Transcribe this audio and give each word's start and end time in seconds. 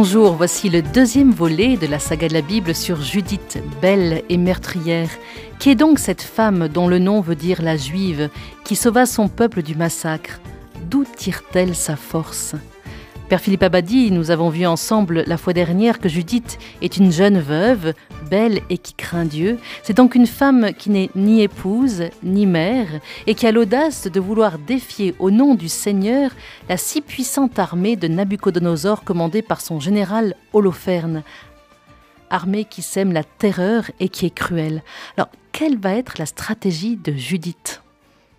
Bonjour, 0.00 0.34
voici 0.34 0.70
le 0.70 0.80
deuxième 0.80 1.32
volet 1.32 1.76
de 1.76 1.88
la 1.88 1.98
saga 1.98 2.28
de 2.28 2.32
la 2.32 2.40
Bible 2.40 2.72
sur 2.72 3.02
Judith, 3.02 3.58
belle 3.82 4.22
et 4.28 4.36
meurtrière. 4.36 5.10
Qui 5.58 5.70
est 5.70 5.74
donc 5.74 5.98
cette 5.98 6.22
femme 6.22 6.68
dont 6.68 6.86
le 6.86 7.00
nom 7.00 7.20
veut 7.20 7.34
dire 7.34 7.62
la 7.62 7.76
juive, 7.76 8.30
qui 8.62 8.76
sauva 8.76 9.06
son 9.06 9.26
peuple 9.26 9.60
du 9.60 9.74
massacre? 9.74 10.40
D'où 10.88 11.04
tire-t-elle 11.04 11.74
sa 11.74 11.96
force? 11.96 12.54
Père 13.28 13.42
Philippe 13.42 13.62
Abadi, 13.62 14.10
nous 14.10 14.30
avons 14.30 14.48
vu 14.48 14.64
ensemble 14.64 15.22
la 15.26 15.36
fois 15.36 15.52
dernière 15.52 15.98
que 15.98 16.08
Judith 16.08 16.58
est 16.80 16.96
une 16.96 17.12
jeune 17.12 17.38
veuve, 17.38 17.92
belle 18.30 18.62
et 18.70 18.78
qui 18.78 18.94
craint 18.94 19.26
Dieu. 19.26 19.58
C'est 19.82 19.94
donc 19.94 20.14
une 20.14 20.26
femme 20.26 20.72
qui 20.72 20.88
n'est 20.88 21.10
ni 21.14 21.42
épouse, 21.42 22.04
ni 22.22 22.46
mère, 22.46 22.88
et 23.26 23.34
qui 23.34 23.46
a 23.46 23.52
l'audace 23.52 24.06
de 24.06 24.18
vouloir 24.18 24.58
défier 24.58 25.14
au 25.18 25.30
nom 25.30 25.54
du 25.54 25.68
Seigneur 25.68 26.30
la 26.70 26.78
si 26.78 27.02
puissante 27.02 27.58
armée 27.58 27.96
de 27.96 28.08
Nabucodonosor 28.08 29.04
commandée 29.04 29.42
par 29.42 29.60
son 29.60 29.78
général 29.78 30.34
Holoferne. 30.54 31.22
Armée 32.30 32.64
qui 32.64 32.80
sème 32.80 33.12
la 33.12 33.24
terreur 33.24 33.90
et 34.00 34.08
qui 34.08 34.24
est 34.24 34.34
cruelle. 34.34 34.82
Alors, 35.18 35.28
quelle 35.52 35.78
va 35.78 35.92
être 35.92 36.16
la 36.16 36.24
stratégie 36.24 36.96
de 36.96 37.12
Judith? 37.12 37.82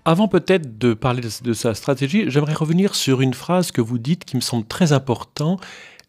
Avant 0.10 0.28
peut-être 0.28 0.80
de 0.80 0.96
parler 0.96 1.22
de, 1.44 1.54
sa 1.54 1.76
stratégie, 1.76 2.32
j'aimerais 2.32 2.56
revenir 2.56 2.96
sur 2.96 3.22
une 3.22 3.36
phrase 3.36 3.70
que 3.72 3.80
vous 3.80 4.00
dites 4.00 4.26
qui 4.26 4.38
me 4.38 4.42
semble 4.42 4.66
très 4.66 4.92
importante. 4.92 5.64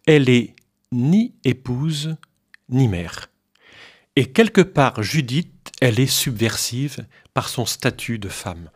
Elle 0.06 0.30
est 0.30 0.54
ni 0.90 1.34
épouse 1.44 2.16
ni 2.70 2.88
mère. 2.88 3.28
Et 4.16 4.32
quelque 4.32 4.62
part, 4.62 5.02
Judith, 5.02 5.70
elle 5.82 6.00
est 6.00 6.06
subversive 6.06 7.04
par 7.34 7.50
son 7.50 7.66
statut 7.66 8.18
de 8.18 8.30
femme. 8.30 8.70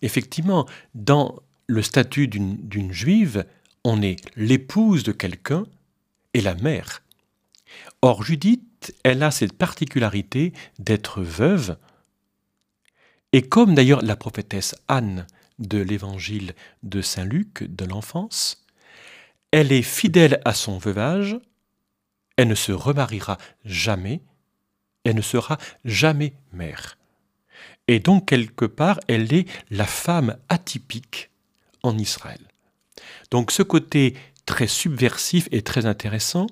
Effectivement, 0.00 0.68
dans 0.94 1.40
le 1.66 1.82
statut 1.82 2.28
d'une 2.28 2.92
juive, 2.92 3.44
on 3.82 4.00
est 4.00 4.20
l'épouse 4.36 5.02
de 5.02 5.10
quelqu'un 5.10 5.64
et 6.34 6.40
la 6.40 6.54
mère. 6.54 7.02
Or, 8.00 8.22
Judith, 8.22 8.94
elle 9.02 9.24
a 9.24 9.32
cette 9.32 9.54
particularité 9.54 10.52
d'être 10.78 11.20
veuve, 11.20 11.76
et 13.32 13.42
comme 13.42 13.74
d'ailleurs 13.74 14.02
la 14.02 14.16
prophétesse 14.16 14.74
Anne 14.88 15.26
de 15.58 15.78
l'évangile 15.78 16.54
de 16.82 17.00
Saint 17.00 17.24
Luc 17.24 17.64
de 17.64 17.84
l'enfance, 17.84 18.66
elle 19.50 19.72
est 19.72 19.82
fidèle 19.82 20.40
à 20.44 20.54
son 20.54 20.78
veuvage, 20.78 21.38
elle 22.36 22.48
ne 22.48 22.54
se 22.54 22.72
remariera 22.72 23.38
jamais, 23.64 24.22
elle 25.04 25.16
ne 25.16 25.22
sera 25.22 25.58
jamais 25.84 26.34
mère. 26.52 26.98
Et 27.88 28.00
donc 28.00 28.28
quelque 28.28 28.64
part, 28.64 29.00
elle 29.08 29.32
est 29.32 29.48
la 29.70 29.86
femme 29.86 30.36
atypique 30.48 31.30
en 31.82 31.98
Israël. 31.98 32.40
Donc 33.30 33.50
ce 33.50 33.62
côté 33.62 34.14
très 34.46 34.66
subversif 34.66 35.48
est 35.52 35.66
très 35.66 35.86
intéressant 35.86 36.46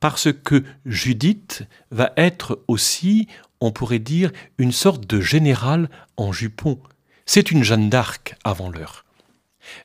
parce 0.00 0.32
que 0.32 0.62
Judith 0.84 1.64
va 1.90 2.12
être 2.16 2.62
aussi, 2.68 3.28
on 3.60 3.72
pourrait 3.72 3.98
dire, 3.98 4.32
une 4.58 4.72
sorte 4.72 5.06
de 5.06 5.20
générale 5.20 5.88
en 6.16 6.32
jupon. 6.32 6.78
C'est 7.24 7.50
une 7.50 7.64
Jeanne 7.64 7.90
d'Arc 7.90 8.36
avant 8.44 8.70
l'heure. 8.70 9.04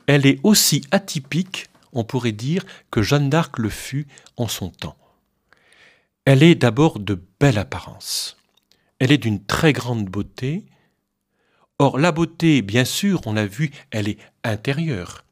Elle 0.07 0.25
est 0.25 0.39
aussi 0.43 0.83
atypique, 0.91 1.67
on 1.93 2.03
pourrait 2.03 2.31
dire, 2.31 2.65
que 2.91 3.01
Jeanne 3.01 3.29
d'Arc 3.29 3.57
le 3.57 3.69
fut 3.69 4.07
en 4.37 4.47
son 4.47 4.69
temps. 4.69 4.97
Elle 6.25 6.43
est 6.43 6.55
d'abord 6.55 6.99
de 6.99 7.19
belle 7.39 7.57
apparence. 7.57 8.37
Elle 8.99 9.11
est 9.11 9.17
d'une 9.17 9.43
très 9.43 9.73
grande 9.73 10.05
beauté. 10.05 10.65
Or, 11.79 11.97
la 11.97 12.11
beauté, 12.11 12.61
bien 12.61 12.85
sûr, 12.85 13.21
on 13.25 13.33
l'a 13.33 13.47
vu, 13.47 13.71
elle 13.89 14.07
est 14.07 14.19
intérieure, 14.43 15.25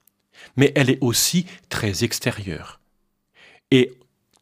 mais 0.57 0.71
elle 0.75 0.89
est 0.89 0.97
aussi 1.01 1.45
très 1.69 2.03
extérieure. 2.03 2.79
Et 3.69 3.93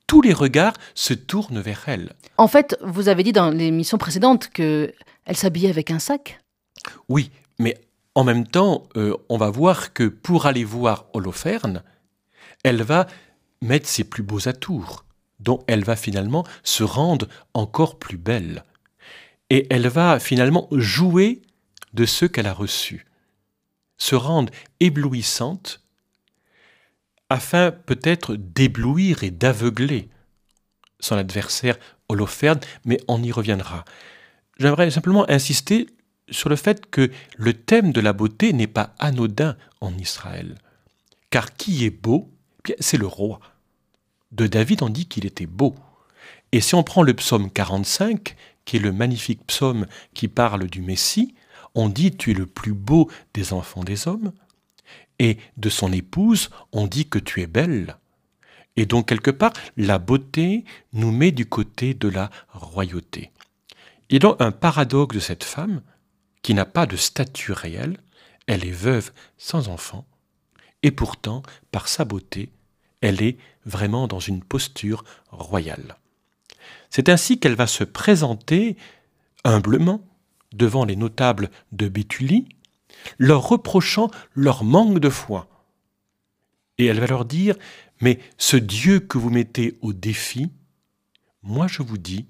tous 0.08 0.22
les 0.22 0.34
regards 0.34 0.74
se 0.96 1.14
tournent 1.14 1.60
vers 1.60 1.84
elle. 1.88 2.14
En 2.38 2.48
fait, 2.48 2.78
vous 2.82 3.10
avez 3.10 3.24
dit 3.24 3.34
dans 3.34 3.50
l'émission 3.50 3.98
précédente 3.98 4.50
que 4.50 4.94
elle 5.26 5.36
s'habillait 5.36 5.70
avec 5.70 5.92
un 5.92 6.00
sac. 6.00 6.40
Oui, 7.10 7.30
mais 7.60 7.78
en 8.16 8.24
même 8.24 8.48
temps, 8.48 8.88
euh, 8.96 9.16
on 9.30 9.38
va 9.38 9.50
voir 9.50 9.94
que 9.94 10.06
pour 10.06 10.46
aller 10.46 10.64
voir 10.64 11.06
Holoferne, 11.14 11.84
elle 12.64 12.82
va 12.82 13.08
mettre 13.62 13.88
ses 13.88 14.06
plus 14.06 14.24
beaux 14.24 14.48
atours, 14.48 15.04
dont 15.40 15.64
elle 15.68 15.84
va 15.84 15.96
finalement 15.96 16.46
se 16.64 16.84
rendre 16.84 17.28
encore 17.54 18.00
plus 18.00 18.18
belle. 18.18 18.64
Et 19.50 19.68
elle 19.70 19.88
va 19.88 20.20
finalement 20.20 20.68
jouer 20.72 21.42
de 21.94 22.06
ce 22.06 22.26
qu'elle 22.26 22.48
a 22.48 22.54
reçu, 22.54 23.06
se 23.98 24.16
rendre 24.16 24.52
éblouissante 24.80 25.82
afin 27.30 27.72
peut-être 27.72 28.36
d'éblouir 28.36 29.24
et 29.24 29.32
d'aveugler 29.32 30.10
son 31.00 31.16
adversaire 31.16 31.78
Holoferne, 32.10 32.60
mais 32.86 33.00
on 33.08 33.22
y 33.22 33.32
reviendra. 33.32 33.84
J'aimerais 34.60 34.90
simplement 34.90 35.30
insister 35.30 35.88
sur 36.30 36.50
le 36.50 36.56
fait 36.56 36.90
que 36.90 37.12
le 37.38 37.54
thème 37.54 37.92
de 37.92 38.02
la 38.02 38.14
beauté 38.14 38.54
n'est 38.54 38.68
pas 38.68 38.96
anodin 39.00 39.56
en 39.82 39.96
Israël. 39.98 40.56
Car 41.30 41.54
qui 41.54 41.86
est 41.86 41.90
beau 41.90 42.32
C'est 42.80 42.98
le 42.98 43.08
roi. 43.08 43.40
De 44.32 44.48
David, 44.48 44.84
on 44.84 44.90
dit 44.90 45.06
qu'il 45.06 45.26
était 45.26 45.46
beau. 45.46 45.76
Et 46.52 46.62
si 46.62 46.76
on 46.76 46.84
prend 46.84 47.04
le 47.04 47.14
psaume 47.14 47.52
45, 47.52 48.36
qui 48.66 48.78
est 48.78 48.80
le 48.82 48.92
magnifique 48.92 49.46
psaume 49.48 49.86
qui 50.14 50.28
parle 50.28 50.68
du 50.68 50.82
Messie, 50.82 51.36
on 51.76 51.90
dit 51.90 52.12
Tu 52.12 52.32
es 52.32 52.34
le 52.34 52.46
plus 52.46 52.74
beau 52.74 53.10
des 53.34 53.54
enfants 53.54 53.84
des 53.84 54.08
hommes 54.08 54.32
et 55.20 55.38
de 55.58 55.70
son 55.70 55.92
épouse, 55.92 56.50
on 56.72 56.88
dit 56.88 57.08
que 57.08 57.20
tu 57.20 57.42
es 57.42 57.48
belle. 57.48 57.98
Et 58.76 58.86
donc, 58.86 59.08
quelque 59.08 59.32
part, 59.32 59.54
la 59.76 59.98
beauté 59.98 60.64
nous 60.94 61.12
met 61.12 61.32
du 61.32 61.46
côté 61.46 61.94
de 61.94 62.08
la 62.08 62.30
royauté. 62.50 63.32
Il 64.10 64.14
y 64.14 64.18
a 64.18 64.20
donc 64.20 64.40
un 64.40 64.52
paradoxe 64.52 65.16
de 65.16 65.20
cette 65.20 65.44
femme 65.44 65.82
qui 66.42 66.54
n'a 66.54 66.66
pas 66.66 66.86
de 66.86 66.96
statut 66.96 67.52
réel, 67.52 67.98
elle 68.46 68.66
est 68.66 68.72
veuve 68.72 69.12
sans 69.38 69.68
enfant, 69.68 70.06
et 70.84 70.92
pourtant, 70.92 71.42
par 71.72 71.88
sa 71.88 72.06
beauté, 72.06 72.50
elle 73.02 73.22
est 73.22 73.38
vraiment 73.66 74.08
dans 74.08 74.20
une 74.20 74.42
posture 74.42 75.04
royale. 75.30 75.98
C'est 76.90 77.10
ainsi 77.10 77.40
qu'elle 77.40 77.56
va 77.56 77.68
se 77.68 77.84
présenter 77.84 78.78
humblement 79.44 80.02
devant 80.54 80.86
les 80.86 80.96
notables 80.96 81.50
de 81.72 81.90
Béthulie, 81.90 82.48
leur 83.18 83.48
reprochant 83.48 84.10
leur 84.34 84.64
manque 84.64 85.00
de 85.00 85.10
foi. 85.10 85.48
Et 86.78 86.86
elle 86.86 87.00
va 87.00 87.08
leur 87.08 87.26
dire, 87.26 87.56
mais 88.02 88.20
ce 88.38 88.58
Dieu 88.58 89.00
que 89.00 89.18
vous 89.18 89.30
mettez 89.30 89.78
au 89.82 89.94
défi, 89.94 90.50
moi 91.42 91.68
je 91.68 91.82
vous 91.82 91.98
dis 91.98 92.28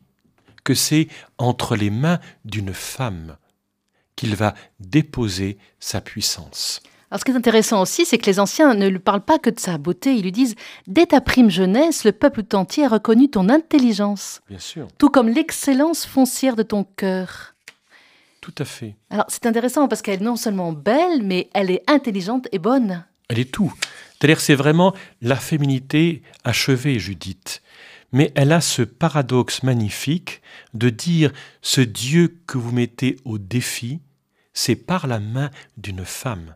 que 0.63 0.73
c'est 0.73 1.07
entre 1.37 1.75
les 1.75 1.89
mains 1.89 2.19
d'une 2.45 2.73
femme 2.73 3.37
qu'il 4.15 4.35
va 4.35 4.53
déposer 4.79 5.57
sa 5.79 6.01
puissance. 6.01 6.81
Alors 7.09 7.21
ce 7.21 7.25
qui 7.25 7.31
est 7.31 7.35
intéressant 7.35 7.81
aussi, 7.81 8.05
c'est 8.05 8.17
que 8.17 8.25
les 8.25 8.39
anciens 8.39 8.73
ne 8.73 8.87
lui 8.87 8.99
parlent 8.99 9.23
pas 9.23 9.39
que 9.39 9.49
de 9.49 9.59
sa 9.59 9.77
beauté, 9.77 10.13
ils 10.13 10.23
lui 10.23 10.33
disent 10.33 10.55
Dès 10.87 11.05
ta 11.05 11.21
prime 11.21 11.49
jeunesse, 11.49 12.03
le 12.03 12.11
peuple 12.11 12.43
entier 12.53 12.83
a 12.83 12.89
reconnu 12.89 13.29
ton 13.29 13.47
intelligence. 13.47 14.41
Bien 14.49 14.59
sûr. 14.59 14.87
Tout 14.97 15.09
comme 15.09 15.29
l'excellence 15.29 16.05
foncière 16.05 16.57
de 16.57 16.63
ton 16.63 16.83
cœur. 16.83 17.55
Tout 18.47 18.63
à 18.63 18.65
fait. 18.65 18.95
Alors 19.09 19.25
c'est 19.27 19.45
intéressant 19.45 19.89
parce 19.89 20.01
qu'elle 20.01 20.21
est 20.21 20.23
non 20.23 20.37
seulement 20.37 20.71
belle, 20.71 21.21
mais 21.21 21.49
elle 21.53 21.69
est 21.69 21.83
intelligente 21.85 22.47
et 22.53 22.59
bonne. 22.59 23.03
Elle 23.27 23.39
est 23.39 23.51
tout. 23.51 23.73
C'est-à-dire 24.13 24.39
c'est 24.39 24.55
vraiment 24.55 24.93
la 25.21 25.35
féminité 25.35 26.21
achevée, 26.45 26.97
Judith. 26.97 27.61
Mais 28.13 28.31
elle 28.35 28.53
a 28.53 28.61
ce 28.61 28.83
paradoxe 28.83 29.63
magnifique 29.63 30.41
de 30.73 30.89
dire 30.89 31.33
ce 31.61 31.81
Dieu 31.81 32.39
que 32.47 32.57
vous 32.57 32.71
mettez 32.71 33.17
au 33.25 33.37
défi, 33.37 33.99
c'est 34.53 34.77
par 34.77 35.07
la 35.07 35.19
main 35.19 35.49
d'une 35.75 36.05
femme 36.05 36.55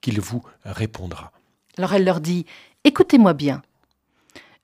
qu'il 0.00 0.22
vous 0.22 0.42
répondra. 0.64 1.32
Alors 1.76 1.92
elle 1.92 2.04
leur 2.04 2.20
dit 2.20 2.46
Écoutez-moi 2.84 3.34
bien. 3.34 3.60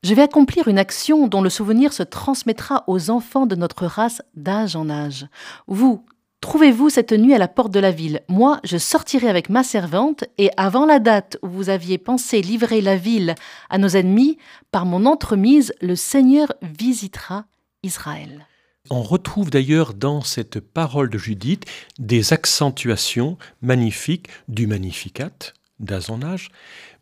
Je 0.03 0.15
vais 0.15 0.23
accomplir 0.23 0.69
une 0.69 0.79
action 0.79 1.29
dont 1.29 1.43
le 1.43 1.51
souvenir 1.51 1.93
se 1.93 2.03
transmettra 2.03 2.83
aux 2.87 3.11
enfants 3.11 3.45
de 3.45 3.57
notre 3.57 3.85
race 3.85 4.23
d'âge 4.35 4.75
en 4.75 4.89
âge. 4.89 5.27
Vous, 5.69 6.05
Trouvez-vous 6.43 6.91
cette 6.91 7.13
nuit 7.13 7.35
à 7.35 7.39
la 7.39 7.47
porte 7.47 7.73
de 7.73 7.79
la 7.79 7.93
ville? 7.93 8.21
Moi, 8.29 8.59
je 8.65 8.77
sortirai 8.77 9.29
avec 9.29 9.49
ma 9.49 9.63
servante, 9.63 10.25
et 10.39 10.51
avant 10.57 10.85
la 10.85 10.99
date 10.99 11.39
où 11.43 11.49
vous 11.49 11.69
aviez 11.69 11.99
pensé 11.99 12.43
livrer 12.43 12.81
la 12.81 12.97
ville 12.97 13.37
à 13.71 13.79
nos 13.79 13.89
ennemis, 13.89 14.39
par 14.73 14.85
mon 14.85 15.07
entremise, 15.07 15.73
le 15.81 15.95
Seigneur 15.95 16.53
visitera 16.61 17.47
Israël. 17.85 18.49
On 18.91 19.03
retrouve 19.03 19.51
d'ailleurs 19.51 19.95
dans 19.95 20.21
cette 20.21 20.59
parole 20.59 21.11
de 21.11 21.17
Judith 21.17 21.65
des 22.01 22.33
accentuations 22.33 23.39
magnifiques 23.63 24.27
du 24.49 24.67
Magnificat 24.67 25.31
d'Azonage, 25.79 26.51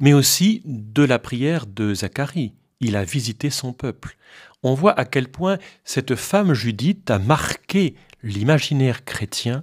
mais 0.00 0.12
aussi 0.12 0.60
de 0.66 1.02
la 1.02 1.19
prière 1.19 1.64
de 1.64 1.94
Zacharie. 1.94 2.52
Il 2.81 2.94
a 2.94 3.04
visité 3.04 3.48
son 3.48 3.72
peuple. 3.72 4.19
On 4.62 4.75
voit 4.75 4.98
à 5.00 5.06
quel 5.06 5.28
point 5.28 5.56
cette 5.84 6.14
femme 6.14 6.52
Judith 6.52 7.10
a 7.10 7.19
marqué 7.19 7.94
l'imaginaire 8.22 9.05
chrétien 9.05 9.62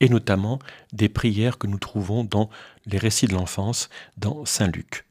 et 0.00 0.08
notamment 0.08 0.58
des 0.92 1.08
prières 1.08 1.58
que 1.58 1.66
nous 1.66 1.78
trouvons 1.78 2.24
dans 2.24 2.50
les 2.86 2.98
récits 2.98 3.26
de 3.26 3.34
l'enfance 3.34 3.88
dans 4.16 4.44
Saint 4.44 4.68
Luc. 4.68 5.04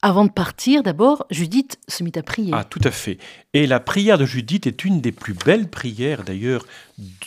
Avant 0.00 0.24
de 0.24 0.30
partir, 0.30 0.84
d'abord, 0.84 1.26
Judith 1.30 1.80
se 1.88 2.04
mit 2.04 2.12
à 2.14 2.22
prier. 2.22 2.52
Ah, 2.54 2.62
tout 2.62 2.80
à 2.84 2.92
fait. 2.92 3.18
Et 3.52 3.66
la 3.66 3.80
prière 3.80 4.16
de 4.16 4.24
Judith 4.24 4.68
est 4.68 4.84
une 4.84 5.00
des 5.00 5.10
plus 5.10 5.34
belles 5.34 5.68
prières, 5.68 6.22
d'ailleurs, 6.22 6.64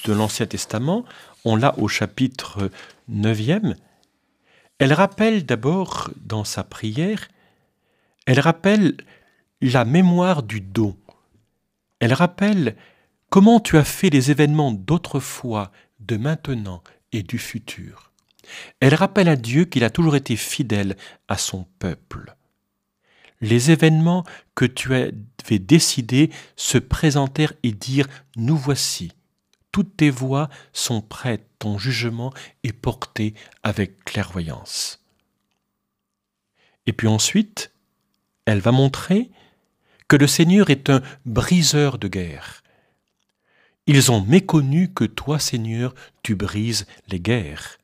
de 0.05 0.13
l'Ancien 0.13 0.45
Testament. 0.45 1.03
On 1.43 1.57
l'a 1.57 1.77
au 1.77 1.89
chapitre 1.89 2.69
9e. 3.11 3.75
Elle 4.79 4.93
rappelle 4.93 5.45
d'abord, 5.45 6.11
dans 6.15 6.45
sa 6.45 6.63
prière, 6.63 7.27
elle 8.25 8.39
rappelle 8.39 8.95
la 9.61 9.83
mémoire 9.83 10.41
du 10.41 10.61
don. 10.61 10.95
Elle 11.99 12.13
rappelle 12.13 12.77
comment 13.31 13.61
tu 13.61 13.77
as 13.77 13.85
fait 13.85 14.11
les 14.11 14.29
événements 14.29 14.71
d'autrefois, 14.71 15.71
de 15.99 16.17
maintenant 16.17 16.83
et 17.11 17.23
du 17.23 17.39
futur? 17.39 18.11
Elle 18.79 18.93
rappelle 18.93 19.29
à 19.29 19.37
Dieu 19.37 19.65
qu'il 19.65 19.83
a 19.83 19.89
toujours 19.89 20.15
été 20.15 20.35
fidèle 20.35 20.97
à 21.27 21.37
son 21.37 21.65
peuple. 21.79 22.35
Les 23.39 23.71
événements 23.71 24.25
que 24.53 24.65
tu 24.65 24.93
avais 24.93 25.59
décidés 25.59 26.29
se 26.55 26.77
présentèrent 26.77 27.53
et 27.63 27.71
dirent 27.71 28.09
Nous 28.35 28.57
voici. 28.57 29.13
Toutes 29.71 29.95
tes 29.95 30.09
voix 30.09 30.49
sont 30.73 31.01
prêtes, 31.01 31.47
ton 31.57 31.77
jugement 31.77 32.33
est 32.63 32.73
porté 32.73 33.33
avec 33.63 34.03
clairvoyance. 34.03 35.03
Et 36.85 36.91
puis 36.91 37.07
ensuite, 37.07 37.71
elle 38.45 38.59
va 38.59 38.73
montrer 38.73 39.31
que 40.09 40.17
le 40.17 40.27
Seigneur 40.27 40.69
est 40.69 40.89
un 40.89 41.01
briseur 41.25 41.97
de 41.97 42.09
guerre. 42.09 42.60
Ils 43.87 44.11
ont 44.11 44.21
méconnu 44.21 44.93
que 44.93 45.05
toi, 45.05 45.39
Seigneur, 45.39 45.93
tu 46.23 46.35
brises 46.35 46.85
les 47.09 47.19
guerres. 47.19 47.77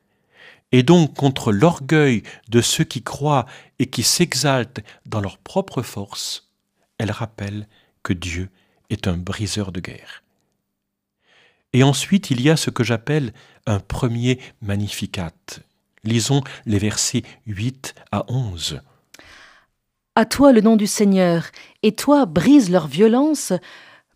Et 0.71 0.83
donc 0.83 1.15
contre 1.15 1.51
l'orgueil 1.51 2.23
de 2.49 2.61
ceux 2.61 2.83
qui 2.83 3.01
croient 3.01 3.45
et 3.79 3.87
qui 3.87 4.03
s'exaltent 4.03 4.81
dans 5.05 5.21
leur 5.21 5.37
propre 5.37 5.81
force, 5.81 6.49
elle 6.97 7.11
rappelle 7.11 7.67
que 8.03 8.13
Dieu 8.13 8.49
est 8.89 9.07
un 9.07 9.17
briseur 9.17 9.71
de 9.71 9.79
guerre. 9.79 10.23
Et 11.73 11.83
ensuite, 11.83 12.31
il 12.31 12.41
y 12.41 12.49
a 12.49 12.57
ce 12.57 12.69
que 12.69 12.83
j'appelle 12.83 13.33
un 13.65 13.79
premier 13.79 14.39
magnificat. 14.61 15.33
Lisons 16.03 16.41
les 16.65 16.79
versets 16.79 17.23
8 17.47 17.95
à 18.11 18.25
11. 18.29 18.81
À 20.15 20.25
toi 20.25 20.51
le 20.51 20.61
nom 20.61 20.75
du 20.75 20.87
Seigneur, 20.87 21.45
et 21.83 21.93
toi 21.93 22.25
brise 22.25 22.71
leur 22.71 22.87
violence 22.87 23.53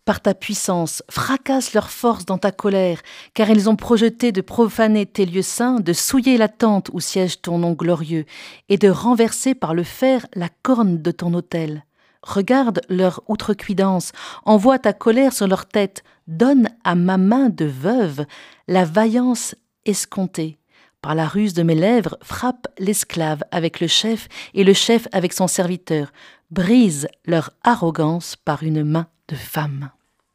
par 0.04 0.20
ta 0.20 0.34
puissance, 0.34 1.02
fracasse 1.08 1.74
leur 1.74 1.90
force 1.90 2.24
dans 2.24 2.38
ta 2.38 2.50
colère, 2.50 3.00
car 3.34 3.50
ils 3.50 3.70
ont 3.70 3.76
projeté 3.76 4.32
de 4.32 4.40
profaner 4.40 5.06
tes 5.06 5.26
lieux 5.26 5.42
saints, 5.42 5.80
de 5.80 5.92
souiller 5.92 6.36
la 6.36 6.48
tente 6.48 6.90
où 6.92 7.00
siège 7.00 7.40
ton 7.40 7.58
nom 7.58 7.72
glorieux, 7.72 8.24
et 8.68 8.78
de 8.78 8.88
renverser 8.88 9.54
par 9.54 9.74
le 9.74 9.84
fer 9.84 10.26
la 10.34 10.48
corne 10.62 11.00
de 11.00 11.10
ton 11.10 11.34
autel. 11.34 11.84
Regarde 12.22 12.80
leur 12.88 13.22
outrecuidance, 13.28 14.12
envoie 14.44 14.78
ta 14.78 14.92
colère 14.92 15.32
sur 15.32 15.48
leur 15.48 15.66
tête, 15.66 16.02
donne 16.26 16.68
à 16.84 16.94
ma 16.94 17.16
main 17.16 17.48
de 17.48 17.64
veuve 17.64 18.26
la 18.68 18.84
vaillance 18.84 19.54
escomptée. 19.86 20.58
Par 21.00 21.16
la 21.16 21.26
ruse 21.26 21.52
de 21.52 21.64
mes 21.64 21.74
lèvres, 21.74 22.16
frappe 22.22 22.68
l'esclave 22.78 23.42
avec 23.50 23.80
le 23.80 23.88
chef 23.88 24.28
et 24.54 24.62
le 24.62 24.72
chef 24.72 25.08
avec 25.10 25.32
son 25.32 25.48
serviteur, 25.48 26.12
brise 26.52 27.08
leur 27.24 27.50
arrogance 27.64 28.36
par 28.36 28.62
une 28.62 28.84
main 28.84 29.08
de 29.28 29.36
femme. 29.36 29.90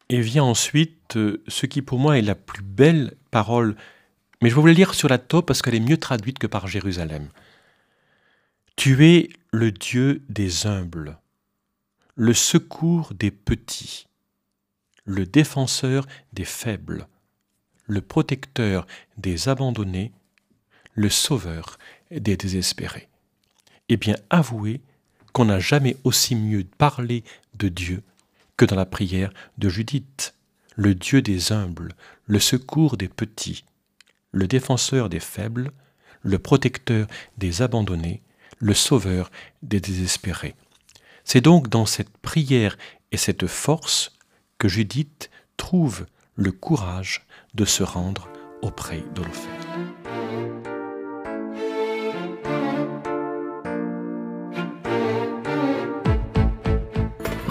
Et 0.09 0.21
vient 0.21 0.43
ensuite 0.43 1.17
euh, 1.17 1.43
ce 1.47 1.65
qui 1.65 1.81
pour 1.81 1.99
moi 1.99 2.17
est 2.17 2.21
la 2.21 2.35
plus 2.35 2.63
belle 2.63 3.15
parole, 3.31 3.75
mais 4.41 4.49
je 4.49 4.55
vous 4.55 4.65
la 4.65 4.73
lire 4.73 4.93
sur 4.93 5.09
la 5.09 5.17
taupe 5.17 5.45
parce 5.45 5.61
qu'elle 5.61 5.75
est 5.75 5.79
mieux 5.79 5.97
traduite 5.97 6.39
que 6.39 6.47
par 6.47 6.67
Jérusalem. 6.67 7.29
Tu 8.75 9.05
es 9.05 9.29
le 9.51 9.71
Dieu 9.71 10.21
des 10.29 10.67
humbles, 10.67 11.17
le 12.15 12.33
secours 12.33 13.13
des 13.13 13.31
petits, 13.31 14.07
le 15.05 15.25
défenseur 15.25 16.05
des 16.33 16.45
faibles, 16.45 17.07
le 17.87 18.01
protecteur 18.01 18.85
des 19.17 19.49
abandonnés, 19.49 20.11
le 20.93 21.09
sauveur 21.09 21.77
des 22.11 22.37
désespérés. 22.37 23.07
Eh 23.89 23.97
bien, 23.97 24.15
avouez 24.29 24.81
qu'on 25.33 25.45
n'a 25.45 25.59
jamais 25.59 25.97
aussi 26.03 26.35
mieux 26.35 26.65
parlé 26.77 27.23
de 27.55 27.69
Dieu 27.69 28.03
que 28.57 28.65
dans 28.65 28.75
la 28.75 28.85
prière 28.85 29.31
de 29.57 29.69
Judith, 29.69 30.33
le 30.75 30.95
Dieu 30.95 31.21
des 31.21 31.51
humbles, 31.51 31.93
le 32.25 32.39
secours 32.39 32.97
des 32.97 33.07
petits, 33.07 33.63
le 34.31 34.47
défenseur 34.47 35.09
des 35.09 35.19
faibles, 35.19 35.71
le 36.21 36.39
protecteur 36.39 37.07
des 37.37 37.61
abandonnés, 37.61 38.21
le 38.59 38.73
sauveur 38.73 39.31
des 39.63 39.79
désespérés. 39.79 40.55
C'est 41.23 41.41
donc 41.41 41.69
dans 41.69 41.85
cette 41.85 42.15
prière 42.17 42.77
et 43.11 43.17
cette 43.17 43.47
force 43.47 44.17
que 44.57 44.67
Judith 44.67 45.29
trouve 45.57 46.05
le 46.35 46.51
courage 46.51 47.25
de 47.53 47.65
se 47.65 47.83
rendre 47.83 48.29
auprès 48.61 49.03
d'Holoferne. 49.13 49.56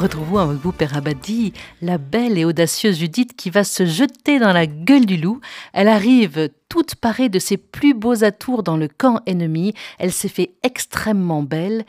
Retrouvons 0.06 0.38
avec 0.38 0.58
vous, 0.58 0.70
Père 0.70 0.96
Abadi, 0.96 1.52
la 1.82 1.98
belle 1.98 2.38
et 2.38 2.44
audacieuse 2.44 3.00
Judith 3.00 3.34
qui 3.36 3.50
va 3.50 3.64
se 3.64 3.84
jeter 3.84 4.38
dans 4.38 4.52
la 4.52 4.68
gueule 4.68 5.04
du 5.04 5.16
loup. 5.16 5.40
Elle 5.72 5.88
arrive 5.88 6.48
toute 6.68 6.94
parée 6.94 7.28
de 7.28 7.40
ses 7.40 7.56
plus 7.56 7.92
beaux 7.92 8.22
atours 8.22 8.62
dans 8.62 8.76
le 8.76 8.86
camp 8.86 9.20
ennemi. 9.26 9.74
Elle 9.98 10.12
s'est 10.12 10.28
fait 10.28 10.52
extrêmement 10.62 11.42
belle. 11.42 11.84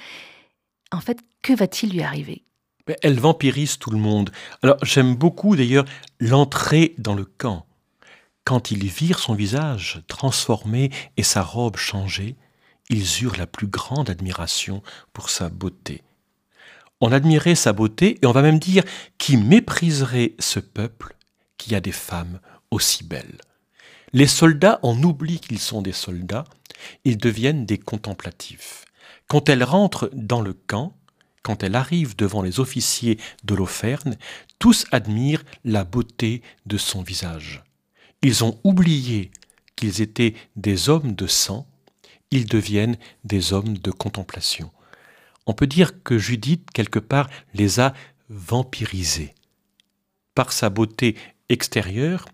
En 0.92 1.00
fait, 1.00 1.20
que 1.44 1.54
va-t-il 1.54 1.94
lui 1.94 2.02
arriver? 2.02 2.44
Elle 3.04 3.20
vampirise 3.20 3.78
tout 3.78 3.92
le 3.92 4.00
monde. 4.00 4.32
Alors 4.64 4.84
j'aime 4.84 5.14
beaucoup 5.14 5.56
d'ailleurs 5.56 5.86
l'entrée 6.20 6.96
dans 6.98 7.14
le 7.14 7.26
camp. 7.26 7.68
Quand 8.46 8.72
ils 8.72 8.88
virent 8.88 9.20
son 9.20 9.36
visage 9.36 10.02
transformé 10.08 10.90
et 11.18 11.24
sa 11.24 11.44
robe 11.44 11.78
changée, 11.78 12.36
ils 12.90 13.22
eurent 13.22 13.38
la 13.38 13.46
plus 13.46 13.68
grande 13.68 14.10
admiration 14.10 14.82
pour 15.14 15.30
sa 15.30 15.50
beauté. 15.50 16.02
On 17.00 17.12
admirait 17.12 17.56
sa 17.56 17.74
beauté 17.74 18.18
et 18.22 18.26
on 18.26 18.32
va 18.32 18.42
même 18.42 18.60
dire 18.60 18.84
qui 19.18 19.38
mépriserait 19.38 20.34
ce 20.40 20.60
peuple 20.60 21.16
qui 21.58 21.76
a 21.76 21.80
des 21.80 21.92
femmes 21.92 22.40
aussi 22.72 23.04
belles. 23.04 23.40
Les 24.14 24.28
soldats 24.28 24.80
en 24.84 25.02
oublient 25.04 25.40
qu'ils 25.40 25.60
sont 25.60 25.82
des 25.82 25.92
soldats, 25.92 26.46
ils 27.04 27.18
deviennent 27.18 27.66
des 27.66 27.78
contemplatifs. 27.78 28.86
Quand 29.28 29.50
elle 29.50 29.64
rentre 29.64 30.10
dans 30.14 30.42
le 30.42 30.54
camp, 30.54 30.96
quand 31.44 31.64
elle 31.64 31.76
arrive 31.76 32.16
devant 32.16 32.42
les 32.42 32.60
officiers 32.60 33.20
de 33.44 33.56
l'Auferne, 33.56 34.18
tous 34.60 34.86
admirent 34.92 35.44
la 35.66 35.84
beauté 35.84 36.42
de 36.66 36.78
son 36.78 37.02
visage. 37.02 37.64
Ils 38.22 38.44
ont 38.44 38.60
oublié 38.64 39.32
qu'ils 39.76 40.02
étaient 40.02 40.34
des 40.56 40.90
hommes 40.90 41.14
de 41.14 41.28
sang, 41.28 41.68
ils 42.32 42.48
deviennent 42.48 42.98
des 43.24 43.54
hommes 43.54 43.78
de 43.78 43.92
contemplation 43.92 44.72
on 45.48 45.54
peut 45.54 45.66
dire 45.66 46.04
que 46.04 46.18
Judith, 46.18 46.70
quelque 46.74 47.00
part, 47.00 47.30
les 47.54 47.80
a 47.80 47.94
vampirisés 48.30 49.34
par 50.36 50.52
sa 50.52 50.70
beauté 50.70 51.16
extérieure, 51.50 52.26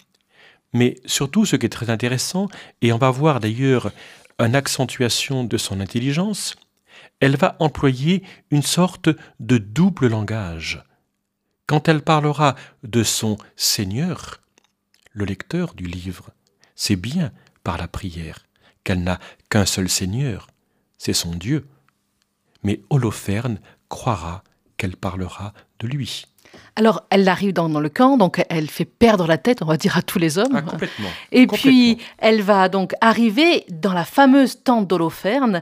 mais 0.73 0.95
surtout 1.05 1.45
ce 1.45 1.55
qui 1.55 1.67
est 1.67 1.69
très 1.69 1.91
intéressant, 1.91 2.49
et 2.81 2.91
on 2.91 2.97
va 2.97 3.11
voir 3.11 3.39
d'ailleurs 3.39 3.91
une 4.39 4.55
accentuation 4.55 5.43
de 5.43 5.57
son 5.57 5.79
intelligence, 5.79 6.55
elle 7.19 7.37
va 7.37 7.55
employer 7.59 8.23
une 8.49 8.63
sorte 8.63 9.09
de 9.39 9.59
double 9.59 10.07
langage. 10.07 10.83
Quand 11.67 11.87
elle 11.87 12.01
parlera 12.01 12.55
de 12.83 13.03
son 13.03 13.37
Seigneur, 13.55 14.41
le 15.11 15.25
lecteur 15.25 15.75
du 15.75 15.85
livre 15.85 16.31
sait 16.75 16.95
bien 16.95 17.31
par 17.63 17.77
la 17.77 17.87
prière 17.87 18.39
qu'elle 18.83 19.03
n'a 19.03 19.19
qu'un 19.49 19.65
seul 19.65 19.87
Seigneur, 19.87 20.47
c'est 20.97 21.13
son 21.13 21.35
Dieu 21.35 21.67
mais 22.63 22.81
Holoferne 22.89 23.59
croira 23.89 24.43
qu'elle 24.77 24.95
parlera 24.95 25.53
de 25.79 25.87
lui. 25.87 26.25
Alors, 26.75 27.03
elle 27.09 27.27
arrive 27.27 27.53
dans, 27.53 27.67
le 27.67 27.89
camp, 27.89 28.17
donc 28.17 28.43
elle 28.49 28.69
fait 28.69 28.85
perdre 28.85 29.27
la 29.27 29.37
tête, 29.37 29.61
on 29.61 29.65
va 29.65 29.77
dire, 29.77 29.97
à 29.97 30.01
tous 30.01 30.19
les 30.19 30.37
hommes. 30.37 30.53
Ah, 30.55 30.61
complètement. 30.61 31.09
Et 31.31 31.47
puis, 31.47 31.97
elle 32.17 32.41
va 32.41 32.69
donc 32.69 32.93
arriver 33.01 33.65
dans 33.69 33.93
la 33.93 34.05
fameuse 34.05 34.63
tente 34.63 34.87
d'Holoferne, 34.87 35.61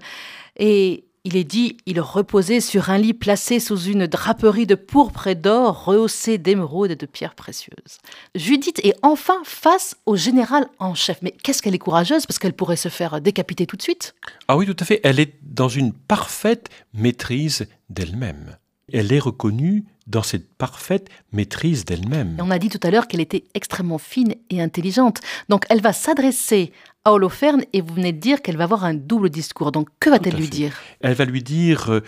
et 0.58 1.06
il 1.24 1.36
est 1.36 1.44
dit, 1.44 1.78
il 1.86 2.00
reposait 2.00 2.62
sur 2.62 2.90
un 2.90 2.98
lit 2.98 3.14
placé 3.14 3.60
sous 3.60 3.80
une 3.80 4.08
draperie 4.08 4.66
de 4.66 4.76
pourpre 4.76 5.28
et 5.28 5.36
d'or 5.36 5.86
rehaussé 5.86 6.38
d'émeraudes 6.38 6.92
et 6.92 6.96
de 6.96 7.06
pierres 7.06 7.36
précieuses. 7.36 8.00
Judith 8.34 8.80
est 8.84 8.96
enfin 9.04 9.40
face 9.44 9.96
au 10.06 10.16
général 10.16 10.68
en 10.80 10.96
chef. 10.96 11.20
Mais 11.22 11.32
qu'est-ce 11.32 11.62
qu'elle 11.62 11.76
est 11.76 11.80
courageuse 11.80 12.26
parce 12.26 12.40
qu'elle 12.40 12.54
pourrait 12.54 12.76
se 12.76 12.90
faire 12.90 13.22
décapiter 13.22 13.68
tout 13.68 13.78
de 13.78 13.84
suite? 13.84 14.16
Ah 14.48 14.58
oui, 14.58 14.66
tout 14.66 14.76
à 14.80 14.86
fait. 14.86 15.00
Elle 15.04 15.20
est 15.20 15.36
dans 15.44 15.70
une 15.70 15.94
parfaite 15.94 16.70
maîtrise 16.94 17.68
d'elle-même. 17.90 18.58
Elle 18.94 19.14
est 19.14 19.20
reconnue 19.20 19.86
dans 20.08 20.24
cette 20.24 20.54
parfaite 20.54 21.10
maîtrise 21.32 21.86
d'elle-même. 21.86 22.38
On 22.40 22.52
a 22.52 22.60
dit 22.60 22.70
tout 22.70 22.80
à 22.84 22.92
l'heure 22.92 23.08
qu'elle 23.08 23.22
était 23.22 23.46
extrêmement 23.54 23.98
fine 23.98 24.36
et 24.50 24.62
intelligente. 24.62 25.22
Donc 25.50 25.66
elle 25.70 25.82
va 25.82 25.94
s'adresser 25.94 26.72
à 27.06 27.14
Holoferne 27.14 27.64
et 27.74 27.82
vous 27.82 27.94
venez 27.94 28.12
de 28.12 28.20
dire 28.20 28.42
qu'elle 28.42 28.58
va 28.58 28.66
avoir 28.66 28.84
un 28.84 28.94
double 28.94 29.30
discours. 29.30 29.72
Donc 29.72 29.90
que 30.00 30.10
va-t-elle 30.10 30.36
lui 30.36 30.50
dire? 30.50 30.78
Elle 31.00 31.14
va 31.14 31.26
lui 31.26 31.44
dire 31.44 31.92
euh, 31.92 32.04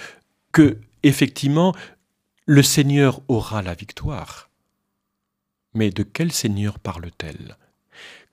que 0.51 0.77
effectivement, 1.03 1.73
le 2.45 2.63
Seigneur 2.63 3.21
aura 3.27 3.61
la 3.61 3.73
victoire. 3.73 4.49
Mais 5.73 5.89
de 5.89 6.03
quel 6.03 6.31
Seigneur 6.31 6.79
parle-t-elle? 6.79 7.57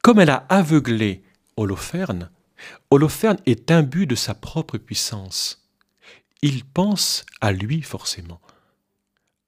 Comme 0.03 0.21
elle 0.21 0.31
a 0.31 0.47
aveuglé 0.49 1.23
Holoferne, 1.57 2.31
Holoferne 2.91 3.39
est 3.47 3.71
imbu 3.71 4.07
de 4.07 4.15
sa 4.15 4.35
propre 4.35 4.79
puissance. 4.79 5.69
Il 6.43 6.65
pense 6.65 7.25
à 7.41 7.53
lui 7.53 7.83
forcément. 7.83 8.41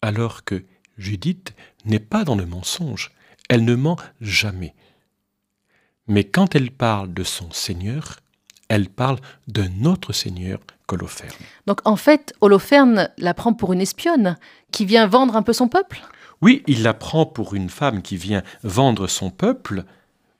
Alors 0.02 0.44
que 0.44 0.64
Judith 0.98 1.54
n'est 1.84 1.98
pas 1.98 2.24
dans 2.24 2.34
le 2.34 2.46
mensonge, 2.46 3.12
elle 3.48 3.64
ne 3.64 3.74
ment 3.74 3.96
jamais. 4.20 4.74
Mais 6.06 6.24
quand 6.24 6.54
elle 6.54 6.70
parle 6.70 7.14
de 7.14 7.24
son 7.24 7.50
Seigneur, 7.50 8.20
elle 8.68 8.88
parle 8.88 9.18
d'un 9.48 9.84
autre 9.84 10.12
Seigneur 10.12 10.58
qu'Holoferne. 10.86 11.30
Donc 11.66 11.80
en 11.84 11.96
fait, 11.96 12.34
Holoferne 12.40 13.10
la 13.18 13.34
prend 13.34 13.52
pour 13.52 13.72
une 13.72 13.80
espionne 13.80 14.36
qui 14.70 14.84
vient 14.84 15.06
vendre 15.06 15.36
un 15.36 15.42
peu 15.42 15.52
son 15.52 15.68
peuple? 15.68 16.00
Oui, 16.40 16.62
il 16.66 16.82
la 16.82 16.94
prend 16.94 17.24
pour 17.24 17.54
une 17.54 17.70
femme 17.70 18.02
qui 18.02 18.16
vient 18.16 18.42
vendre 18.64 19.06
son 19.06 19.30
peuple, 19.30 19.84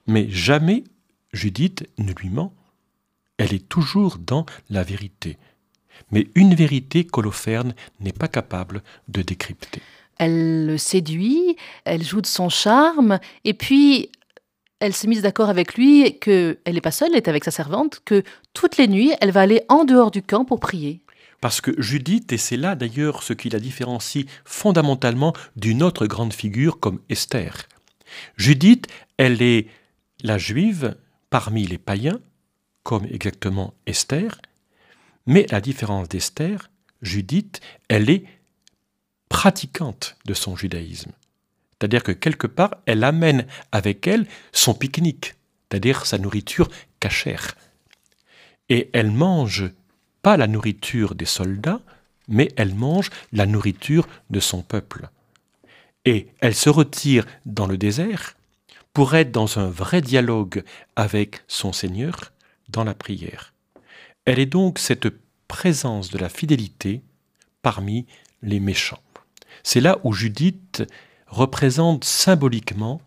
mais 0.07 0.29
jamais 0.29 0.85
Judith 1.33 1.89
ne 1.99 2.13
lui 2.13 2.29
ment. 2.29 2.53
Elle 3.39 3.55
est 3.55 3.69
toujours 3.69 4.19
dans 4.19 4.45
la 4.69 4.83
vérité. 4.83 5.39
Mais 6.11 6.29
une 6.35 6.55
vérité 6.55 7.05
qu'Holoferne 7.05 7.75
n'est 8.01 8.13
pas 8.13 8.29
capable 8.29 8.83
de 9.09 9.23
décrypter. 9.23 9.81
Elle 10.19 10.67
le 10.67 10.79
séduit, 10.79 11.57
elle 11.85 12.03
joue 12.03 12.21
de 12.21 12.27
son 12.27 12.49
charme, 12.49 13.19
et 13.45 13.55
puis 13.55 14.11
elle 14.79 14.95
se 14.95 15.07
mise 15.07 15.23
d'accord 15.23 15.49
avec 15.49 15.75
lui 15.75 16.19
qu'elle 16.19 16.59
n'est 16.67 16.81
pas 16.81 16.91
seule, 16.91 17.11
elle 17.13 17.19
est 17.19 17.29
avec 17.29 17.45
sa 17.45 17.51
servante, 17.51 18.03
que 18.05 18.23
toutes 18.53 18.77
les 18.77 18.89
nuits, 18.89 19.13
elle 19.21 19.31
va 19.31 19.41
aller 19.41 19.63
en 19.69 19.85
dehors 19.85 20.11
du 20.11 20.23
camp 20.23 20.45
pour 20.45 20.61
prier. 20.61 21.01
Parce 21.41 21.61
que 21.61 21.81
Judith, 21.81 22.33
et 22.33 22.39
c'est 22.39 22.57
là 22.57 22.75
d'ailleurs 22.77 23.23
ce 23.23 23.33
qui 23.33 23.49
la 23.49 23.59
différencie 23.59 24.27
fondamentalement 24.45 25.33
d'une 25.57 25.83
autre 25.83 26.07
grande 26.07 26.33
figure 26.33 26.79
comme 26.79 27.01
Esther. 27.09 27.67
Judith, 28.37 28.87
elle 29.17 29.43
est 29.43 29.67
la 30.23 30.39
juive 30.39 30.97
parmi 31.31 31.67
les 31.67 31.79
païens, 31.79 32.21
comme 32.83 33.07
exactement 33.07 33.75
Esther, 33.87 34.41
mais 35.27 35.47
la 35.51 35.61
différence 35.61 36.09
d'Esther, 36.09 36.71
Judith, 37.01 37.61
elle 37.89 38.11
est 38.11 38.25
pratiquante 39.29 40.17
de 40.25 40.35
son 40.35 40.57
judaïsme. 40.57 41.13
C'est-à-dire 41.73 42.03
que 42.03 42.13
quelque 42.13 42.47
part, 42.47 42.77
elle 42.87 43.03
amène 43.03 43.47
avec 43.73 44.07
elle 44.07 44.27
son 44.53 44.75
pique-nique, 44.75 45.35
c'est-à-dire 45.69 46.07
sa 46.07 46.19
nourriture 46.19 46.69
cachère. 47.01 47.57
Et 48.69 48.89
elle 48.93 49.11
mange 49.11 49.71
pas 50.23 50.37
la 50.37 50.47
nourriture 50.47 51.15
des 51.15 51.27
soldats, 51.27 51.81
mais 52.29 52.49
elle 52.57 52.75
mange 52.75 53.11
la 53.33 53.47
nourriture 53.47 54.07
de 54.31 54.39
son 54.39 54.63
peuple. 54.63 55.09
Et 56.05 56.29
elle 56.41 56.55
se 56.55 56.71
retire 56.71 57.27
dans 57.47 57.67
le 57.67 57.77
désert 57.77 58.37
pour 58.93 59.15
être 59.15 59.33
dans 59.33 59.59
un 59.59 59.69
vrai 59.69 60.01
dialogue 60.01 60.65
avec 60.97 61.43
son 61.49 61.73
Seigneur 61.73 62.33
dans 62.69 62.85
la 62.85 62.95
prière. 62.95 63.53
Elle 64.25 64.39
est 64.39 64.47
donc 64.47 64.79
cette 64.79 65.09
présence 65.49 66.11
de 66.11 66.19
la 66.19 66.29
fidélité 66.29 67.03
parmi 67.61 68.07
les 68.43 68.61
méchants. 68.61 69.03
C'est 69.63 69.81
là 69.81 69.99
où 70.05 70.13
Judith 70.13 70.85
représente 71.27 72.05
symboliquement 72.05 73.01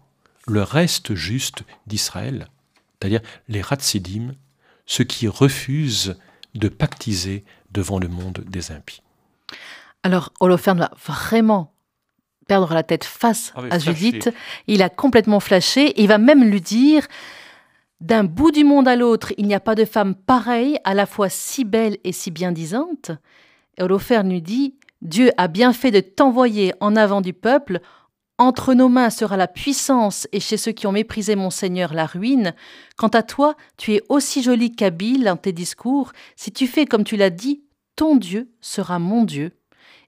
le 0.47 0.61
reste 0.61 1.15
juste 1.15 1.63
d'Israël, 1.87 2.47
c'est-à-dire 2.93 3.21
les 3.47 3.61
Ratsidim, 3.61 4.33
ceux 4.85 5.03
qui 5.03 5.27
refusent 5.27 6.17
de 6.53 6.69
pactiser 6.69 7.43
devant 7.71 7.99
le 7.99 8.07
monde 8.07 8.43
des 8.47 8.71
impies. 8.71 9.01
Alors 10.03 10.31
Holoferne 10.39 10.79
va 10.79 10.91
vraiment 11.05 11.73
perdre 12.47 12.73
la 12.73 12.83
tête 12.83 13.03
face 13.03 13.53
ah 13.55 13.63
à 13.71 13.79
Judith. 13.79 14.29
Il 14.67 14.83
a 14.83 14.89
complètement 14.89 15.39
flashé. 15.39 15.99
il 15.99 16.07
va 16.07 16.17
même 16.17 16.43
lui 16.43 16.61
dire 16.61 17.07
d'un 18.01 18.23
bout 18.23 18.51
du 18.51 18.63
monde 18.63 18.87
à 18.87 18.95
l'autre, 18.95 19.33
il 19.37 19.47
n'y 19.47 19.55
a 19.55 19.59
pas 19.59 19.75
de 19.75 19.85
femme 19.85 20.15
pareille, 20.15 20.77
à 20.83 20.93
la 20.93 21.05
fois 21.05 21.29
si 21.29 21.63
belle 21.63 21.97
et 22.03 22.11
si 22.11 22.31
bien 22.31 22.51
disante. 22.51 23.11
Et 23.77 23.83
Holoferne 23.83 24.29
lui 24.29 24.41
dit 24.41 24.75
Dieu 25.01 25.31
a 25.37 25.47
bien 25.47 25.73
fait 25.73 25.91
de 25.91 25.99
t'envoyer 25.99 26.73
en 26.79 26.95
avant 26.95 27.21
du 27.21 27.33
peuple 27.33 27.81
entre 28.37 28.73
nos 28.73 28.89
mains 28.89 29.09
sera 29.09 29.37
la 29.37 29.47
puissance 29.47 30.27
et 30.33 30.41
chez 30.41 30.57
ceux 30.57 30.73
qui 30.73 30.87
ont 30.87 30.91
méprisé 30.91 31.37
mon 31.37 31.49
Seigneur 31.49 31.93
la 31.93 32.05
ruine. 32.05 32.53
Quant 32.97 33.07
à 33.07 33.23
toi, 33.23 33.55
tu 33.77 33.93
es 33.93 34.01
aussi 34.09 34.43
joli 34.43 34.75
qu'habile 34.75 35.29
en 35.29 35.37
tes 35.37 35.53
discours. 35.53 36.11
Si 36.35 36.51
tu 36.51 36.67
fais 36.67 36.85
comme 36.85 37.05
tu 37.05 37.15
l'as 37.15 37.29
dit, 37.29 37.63
ton 37.95 38.17
Dieu 38.17 38.51
sera 38.59 38.99
mon 38.99 39.23
Dieu. 39.23 39.53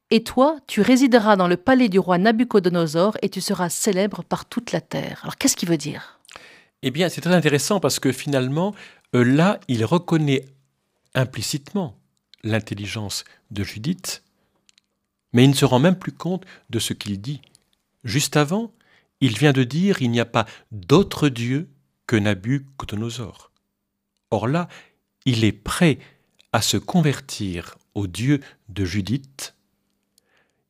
Et 0.09 0.23
toi, 0.23 0.57
tu 0.67 0.81
résideras 0.81 1.37
dans 1.37 1.47
le 1.47 1.55
palais 1.55 1.87
du 1.87 1.99
roi 1.99 2.17
Nabucodonosor 2.17 3.17
et 3.21 3.29
tu 3.29 3.39
seras 3.39 3.69
célèbre 3.69 4.23
par 4.23 4.45
toute 4.45 4.73
la 4.73 4.81
terre. 4.81 5.21
Alors 5.23 5.37
qu'est-ce 5.37 5.55
qu'il 5.55 5.69
veut 5.69 5.77
dire? 5.77 6.16
Eh 6.83 6.91
bien, 6.91 7.09
c'est 7.09 7.21
très 7.21 7.33
intéressant 7.33 7.79
parce 7.79 7.99
que 7.99 8.11
finalement, 8.11 8.75
euh, 9.15 9.23
là, 9.23 9.59
il 9.67 9.83
reconnaît 9.83 10.45
implicitement 11.15 11.97
l'intelligence 12.43 13.23
de 13.51 13.63
Judith, 13.63 14.23
mais 15.33 15.43
il 15.43 15.49
ne 15.49 15.55
se 15.55 15.65
rend 15.65 15.79
même 15.79 15.97
plus 15.97 16.11
compte 16.11 16.45
de 16.69 16.79
ce 16.79 16.93
qu'il 16.93 17.19
dit. 17.19 17.41
Juste 18.03 18.37
avant, 18.37 18.71
il 19.21 19.37
vient 19.37 19.53
de 19.53 19.63
dire 19.63 20.01
il 20.01 20.11
n'y 20.11 20.19
a 20.19 20.25
pas 20.25 20.45
d'autre 20.71 21.29
Dieu 21.29 21.69
que 22.05 22.15
Nabucodonosor. 22.15 23.51
Or 24.29 24.47
là, 24.47 24.67
il 25.25 25.43
est 25.43 25.51
prêt 25.51 25.99
à 26.53 26.61
se 26.61 26.77
convertir 26.77 27.77
au 27.95 28.07
Dieu 28.07 28.39
de 28.69 28.85
Judith. 28.85 29.55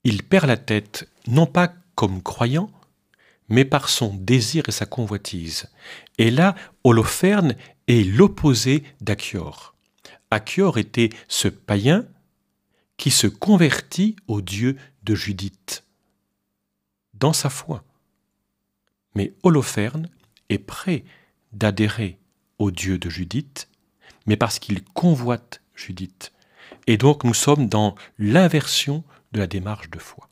Il 0.04 0.24
perd 0.24 0.48
la 0.48 0.58
tête 0.58 1.10
non 1.28 1.46
pas 1.46 1.74
comme 1.96 2.24
croyant, 2.24 2.70
mais 3.50 3.66
par 3.66 3.90
son 3.90 4.14
désir 4.14 4.64
et 4.68 4.72
sa 4.72 4.86
convoitise. 4.86 5.70
Et 6.18 6.32
là, 6.32 6.56
Holoferne 6.84 7.56
est 7.88 8.04
l'opposé 8.04 8.84
d'Achior. 9.02 9.76
Achior 10.32 10.78
était 10.78 11.10
ce 11.28 11.48
païen 11.48 12.06
qui 12.98 13.12
se 13.12 13.28
convertit 13.28 14.16
au 14.28 14.42
Dieu 14.42 14.76
de 15.04 15.16
Judith 15.16 15.86
dans 17.14 17.34
sa 17.34 17.50
foi. 17.50 17.84
Mais 19.16 19.34
Holoferne 19.44 20.10
est 20.50 20.60
prêt 20.60 21.04
d'adhérer 21.54 22.20
au 22.60 22.72
Dieu 22.72 22.98
de 22.98 23.10
Judith, 23.10 23.70
mais 24.26 24.38
parce 24.38 24.60
qu'il 24.60 24.84
convoite 24.84 25.62
Judith. 25.76 26.34
Et 26.88 26.98
donc 26.98 27.24
nous 27.24 27.34
sommes 27.34 27.68
dans 27.68 27.96
l'inversion 28.18 29.04
de 29.32 29.40
la 29.40 29.48
démarche 29.48 29.90
de 29.90 30.00
foi. 30.00 30.30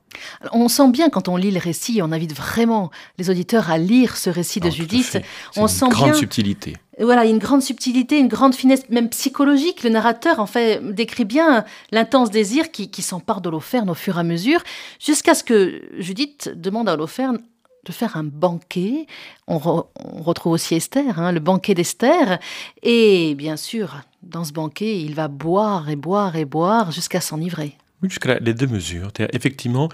On 0.52 0.68
sent 0.68 0.90
bien 0.90 1.10
quand 1.10 1.28
on 1.28 1.38
lit 1.38 1.52
le 1.52 1.60
récit, 1.60 2.02
on 2.02 2.12
invite 2.12 2.34
vraiment 2.34 2.92
les 3.18 3.30
auditeurs 3.30 3.70
à 3.70 3.78
lire 3.78 4.18
ce 4.18 4.30
récit 4.30 4.60
de 4.60 4.68
ah, 4.68 4.72
Judith. 4.72 5.18
On 5.56 5.64
une 5.64 5.68
sent 5.68 5.90
grande 5.90 6.16
subtilité. 6.16 6.76
Voilà, 7.00 7.26
une 7.26 7.40
grande 7.40 7.62
subtilité, 7.62 8.18
une 8.18 8.30
grande 8.30 8.56
finesse, 8.56 8.90
même 8.90 9.10
psychologique. 9.10 9.84
Le 9.84 9.90
narrateur, 9.90 10.40
en 10.40 10.46
fait, 10.46 10.82
décrit 10.94 11.26
bien 11.26 11.66
l'intense 11.92 12.32
désir 12.32 12.72
qui, 12.72 13.02
s'empare 13.02 13.42
d'Holoferne 13.42 13.90
au 13.90 13.94
fur 13.94 14.18
et 14.18 14.22
à 14.22 14.24
mesure, 14.24 14.62
jusqu'à 15.00 15.34
ce 15.34 15.44
que 15.44 15.82
Judith 15.98 16.50
demande 16.56 16.88
à 16.88 16.94
Holoferne 16.94 17.40
de 17.86 17.92
faire 17.92 18.16
un 18.18 18.24
banquet. 18.24 19.08
On, 19.48 19.58
retrouve 19.58 20.54
aussi 20.54 20.76
Esther, 20.76 21.20
hein, 21.20 21.32
le 21.32 21.40
banquet 21.40 21.74
d'Esther. 21.74 22.40
Et 22.82 23.36
bien 23.36 23.58
sûr, 23.58 24.02
dans 24.24 24.46
ce 24.46 24.54
banquet, 24.54 25.02
il 25.02 25.16
va 25.16 25.28
boire 25.28 25.90
et 25.90 25.96
boire 25.96 26.36
et 26.36 26.46
boire 26.46 26.92
jusqu'à 26.92 27.22
s'enivrer. 27.22 27.78
Jusqu'à 28.10 28.40
les 28.40 28.54
deux 28.54 28.68
mesures. 28.68 29.12
Effectivement, 29.34 29.90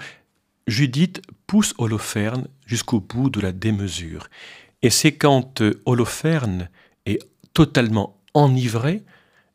Judith 0.66 1.22
pousse 1.46 1.74
Holoferne 1.78 2.46
jusqu'au 2.66 3.00
bout 3.00 3.30
de 3.30 3.40
la 3.40 3.52
démesure. 3.52 4.28
Et 4.82 4.90
c'est 4.90 5.14
quand 5.14 5.60
euh, 5.60 5.80
Holoferne 5.86 6.68
est 7.06 7.20
totalement 7.54 8.18
enivré 8.34 9.02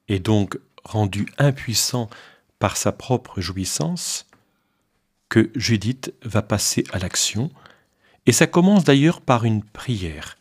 et 0.08 0.20
donc 0.20 0.58
rendu 0.84 1.26
impuissant 1.38 2.10
par 2.60 2.78
sa 2.78 2.92
propre 2.92 3.42
jouissance 3.42 4.26
que 5.30 5.52
Judith 5.56 6.14
va 6.24 6.42
passer 6.42 6.84
à 6.92 7.00
l'action. 7.00 7.52
Et 8.26 8.32
ça 8.32 8.48
commence 8.48 8.84
d'ailleurs 8.84 9.22
par 9.22 9.46
une 9.46 9.64
prière. 9.64 10.38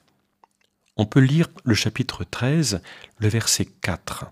On 0.97 1.05
peut 1.05 1.21
lire 1.21 1.49
le 1.65 1.75
chapitre 1.75 2.25
13, 2.25 2.81
le 3.19 3.29
verset 3.29 3.67
4. 3.83 4.27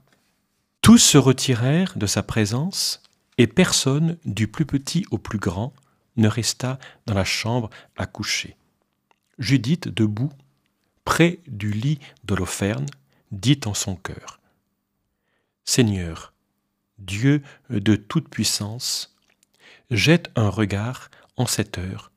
Tous 0.80 0.98
se 0.98 1.18
retirèrent 1.18 1.92
de 1.96 2.06
sa 2.06 2.22
présence, 2.22 3.02
et 3.38 3.46
personne, 3.46 4.16
du 4.24 4.48
plus 4.48 4.66
petit 4.66 5.06
au 5.10 5.18
plus 5.18 5.38
grand, 5.38 5.72
ne 6.16 6.28
resta 6.28 6.78
dans 7.06 7.14
la 7.14 7.24
chambre 7.24 7.70
à 7.96 8.06
coucher. 8.06 8.56
Judith, 9.38 9.88
debout, 9.88 10.32
près 11.04 11.40
du 11.46 11.72
lit 11.72 11.98
d'Holoferne, 12.24 12.86
dit 13.32 13.60
en 13.66 13.74
son 13.74 13.96
cœur 13.96 14.40
Seigneur, 15.64 16.32
Dieu 16.98 17.42
de 17.70 17.96
toute 17.96 18.28
puissance, 18.28 19.16
jette 19.90 20.30
un 20.36 20.48
regard 20.48 21.10
en 21.36 21.46
cette 21.46 21.78
heure 21.78 22.12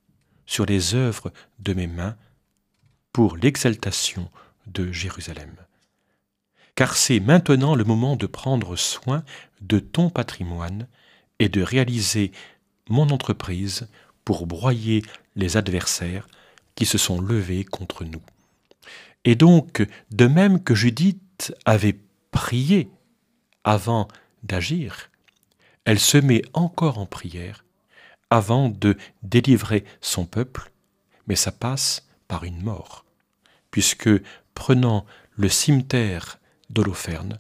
sur 0.45 0.65
les 0.65 0.95
œuvres 0.95 1.33
de 1.59 1.73
mes 1.73 1.87
mains 1.87 2.15
pour 3.11 3.37
l'exaltation 3.37 4.29
de 4.67 4.91
Jérusalem. 4.91 5.55
Car 6.75 6.95
c'est 6.95 7.19
maintenant 7.19 7.73
le 7.73 7.83
moment 7.83 8.15
de 8.15 8.27
prendre 8.27 8.75
soin 8.75 9.23
de 9.61 9.79
ton 9.79 10.09
patrimoine 10.09 10.87
et 11.39 11.49
de 11.49 11.61
réaliser 11.61 12.31
mon 12.89 13.09
entreprise 13.09 13.87
pour 14.25 14.47
broyer 14.47 15.03
les 15.35 15.57
adversaires 15.57 16.27
qui 16.75 16.85
se 16.85 16.97
sont 16.97 17.21
levés 17.21 17.63
contre 17.63 18.03
nous. 18.03 18.21
Et 19.23 19.35
donc, 19.35 19.85
de 20.11 20.27
même 20.27 20.63
que 20.63 20.75
Judith 20.75 21.53
avait 21.65 21.99
prié 22.31 22.89
avant 23.63 24.07
d'agir, 24.43 25.09
elle 25.85 25.99
se 25.99 26.17
met 26.17 26.41
encore 26.53 26.99
en 26.99 27.05
prière 27.05 27.65
avant 28.29 28.69
de 28.69 28.97
délivrer 29.23 29.85
son 30.01 30.25
peuple, 30.25 30.71
mais 31.27 31.35
ça 31.35 31.51
passe 31.51 32.07
par 32.27 32.43
une 32.43 32.61
mort, 32.61 33.05
puisque 33.71 34.09
prenant 34.53 35.05
le 35.35 35.49
cimetière 35.49 36.39
d'Holoferne, 36.69 37.39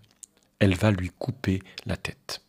elle 0.59 0.75
va 0.75 0.91
lui 0.91 1.11
couper 1.19 1.61
la 1.85 1.97
tête. 1.97 2.41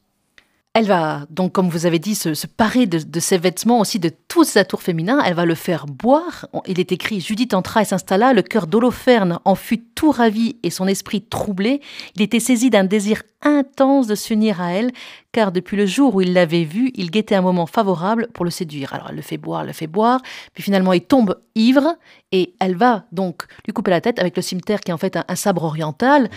Elle 0.74 0.86
va 0.86 1.26
donc, 1.30 1.52
comme 1.52 1.68
vous 1.68 1.86
avez 1.86 1.98
dit, 1.98 2.14
se, 2.14 2.46
parer 2.46 2.86
de, 2.86 3.20
ses 3.20 3.38
vêtements, 3.38 3.80
aussi 3.80 3.98
de 3.98 4.10
tous 4.28 4.44
ses 4.44 4.60
atours 4.60 4.82
féminins. 4.82 5.20
Elle 5.24 5.34
va 5.34 5.44
le 5.44 5.54
faire 5.54 5.86
boire. 5.86 6.46
Il 6.66 6.78
est 6.78 6.92
écrit 6.92 7.20
Judith 7.20 7.54
entra 7.54 7.82
et 7.82 7.84
s'installa. 7.84 8.32
Le 8.32 8.42
cœur 8.42 8.66
d'Holoferne 8.66 9.40
en 9.44 9.54
fut 9.54 9.80
tout 9.80 10.10
ravi 10.10 10.56
et 10.62 10.70
son 10.70 10.86
esprit 10.86 11.22
troublé. 11.22 11.80
Il 12.14 12.22
était 12.22 12.38
saisi 12.38 12.70
d'un 12.70 12.84
désir 12.84 13.22
intense 13.42 14.06
de 14.06 14.14
s'unir 14.14 14.60
à 14.60 14.72
elle, 14.72 14.92
car 15.32 15.52
depuis 15.52 15.76
le 15.76 15.86
jour 15.86 16.14
où 16.14 16.20
il 16.20 16.32
l'avait 16.32 16.64
vue, 16.64 16.90
il 16.94 17.10
guettait 17.10 17.34
un 17.34 17.42
moment 17.42 17.66
favorable 17.66 18.28
pour 18.32 18.44
le 18.44 18.50
séduire. 18.50 18.94
Alors 18.94 19.08
elle 19.10 19.16
le 19.16 19.22
fait 19.22 19.36
boire, 19.36 19.64
le 19.64 19.72
fait 19.72 19.86
boire, 19.86 20.20
puis 20.54 20.62
finalement 20.62 20.92
il 20.92 21.02
tombe 21.02 21.38
ivre, 21.54 21.96
et 22.30 22.54
elle 22.60 22.76
va 22.76 23.04
donc 23.10 23.44
lui 23.66 23.72
couper 23.72 23.90
la 23.90 24.00
tête 24.00 24.18
avec 24.18 24.36
le 24.36 24.42
cimetière 24.42 24.80
qui 24.80 24.90
est 24.90 24.94
en 24.94 24.98
fait 24.98 25.16
un, 25.16 25.34
sabre 25.34 25.64
oriental. 25.64 26.30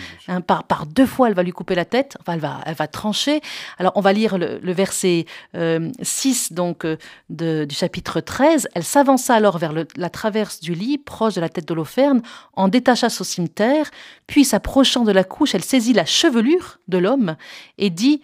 par, 0.46 0.64
par 0.64 0.86
deux 0.86 1.06
fois, 1.06 1.28
elle 1.28 1.34
va 1.34 1.42
lui 1.42 1.52
couper 1.52 1.74
la 1.74 1.84
tête, 1.84 2.16
enfin 2.20 2.34
elle 2.34 2.40
va, 2.40 2.60
elle 2.66 2.74
va 2.74 2.86
trancher. 2.86 3.40
Alors 3.78 3.92
on 3.94 4.00
va 4.00 4.12
lire 4.12 4.36
le, 4.36 4.72
verset 4.72 5.26
6 5.54 5.56
euh, 5.56 6.54
donc, 6.54 6.84
euh, 6.84 6.96
du 7.28 7.74
chapitre 7.74 8.20
13. 8.20 8.68
Elle 8.74 8.84
s'avança 8.84 9.34
alors 9.34 9.58
vers 9.58 9.72
la 9.72 10.10
traverse 10.10 10.60
du 10.60 10.74
lit, 10.74 10.98
proche 10.98 11.34
de 11.34 11.40
la 11.40 11.48
tête 11.48 11.66
d'Holoferne, 11.66 12.22
en 12.54 12.68
détacha 12.68 13.08
son 13.08 13.24
cimetière, 13.24 13.90
puis 14.26 14.44
s'approchant 14.44 15.04
de 15.04 15.12
la 15.12 15.24
couche, 15.24 15.54
elle 15.54 15.64
saisit 15.64 15.92
la 15.92 16.04
chevelure 16.04 16.78
de 16.88 16.98
l'homme 16.98 17.36
et 17.78 17.90
dit 17.90 18.22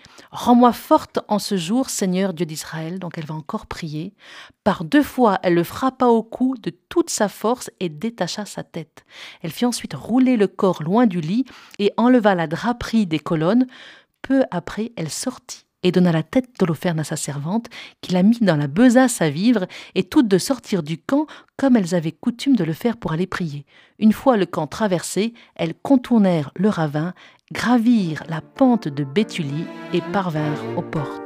Rends-moi 0.59 0.73
forte 0.73 1.21
en 1.29 1.39
ce 1.39 1.57
jour, 1.57 1.89
Seigneur 1.89 2.35
Dieu 2.35 2.45
d'Israël. 2.45 2.99
Donc 2.99 3.17
elle 3.17 3.27
va 3.27 3.37
encore 3.37 3.67
prier. 3.67 4.13
Par 4.65 4.83
deux 4.83 5.05
fois, 5.05 5.39
elle 5.45 5.55
le 5.55 5.63
frappa 5.63 6.07
au 6.07 6.25
cou 6.25 6.57
de 6.61 6.73
toute 6.89 7.11
sa 7.11 7.29
force 7.29 7.71
et 7.79 7.89
détacha 7.89 8.45
sa 8.45 8.65
tête. 8.65 9.05
Elle 9.41 9.53
fit 9.53 9.67
ensuite 9.67 9.95
rouler 9.95 10.37
le 10.37 10.49
corps 10.49 10.83
loin 10.83 11.07
du 11.07 11.21
lit 11.21 11.45
et 11.79 11.93
enleva 11.97 12.35
la 12.35 12.49
draperie 12.49 13.07
des 13.07 13.21
colonnes. 13.21 13.69
Peu 14.21 14.43
après, 14.51 14.91
elle 14.97 15.11
sortit 15.11 15.65
et 15.85 15.93
donna 15.93 16.11
la 16.11 16.23
tête 16.23 16.51
d'Holoferne 16.59 17.01
à 17.01 17.05
sa 17.05 17.17
servante, 17.17 17.69
qui 18.01 18.13
la 18.13 18.23
mit 18.23 18.39
dans 18.41 18.57
la 18.57 18.67
besace 18.67 19.23
à 19.23 19.31
vivre, 19.31 19.67
et 19.95 20.03
toutes 20.03 20.29
de 20.29 20.39
sortir 20.39 20.83
du 20.83 20.99
camp 20.99 21.27
comme 21.57 21.77
elles 21.77 21.95
avaient 21.95 22.13
coutume 22.13 22.57
de 22.57 22.65
le 22.65 22.73
faire 22.73 22.97
pour 22.97 23.13
aller 23.13 23.27
prier. 23.27 23.65
Une 23.99 24.13
fois 24.13 24.37
le 24.37 24.47
camp 24.47 24.67
traversé, 24.67 25.35
elles 25.55 25.75
contournèrent 25.75 26.51
le 26.57 26.69
ravin, 26.69 27.15
gravirent 27.53 28.25
la 28.29 28.41
pente 28.41 28.89
de 28.89 29.05
Béthulie 29.05 29.65
et 29.93 30.01
parvinrent 30.13 30.63
aux 30.77 30.83
portes. 30.83 31.23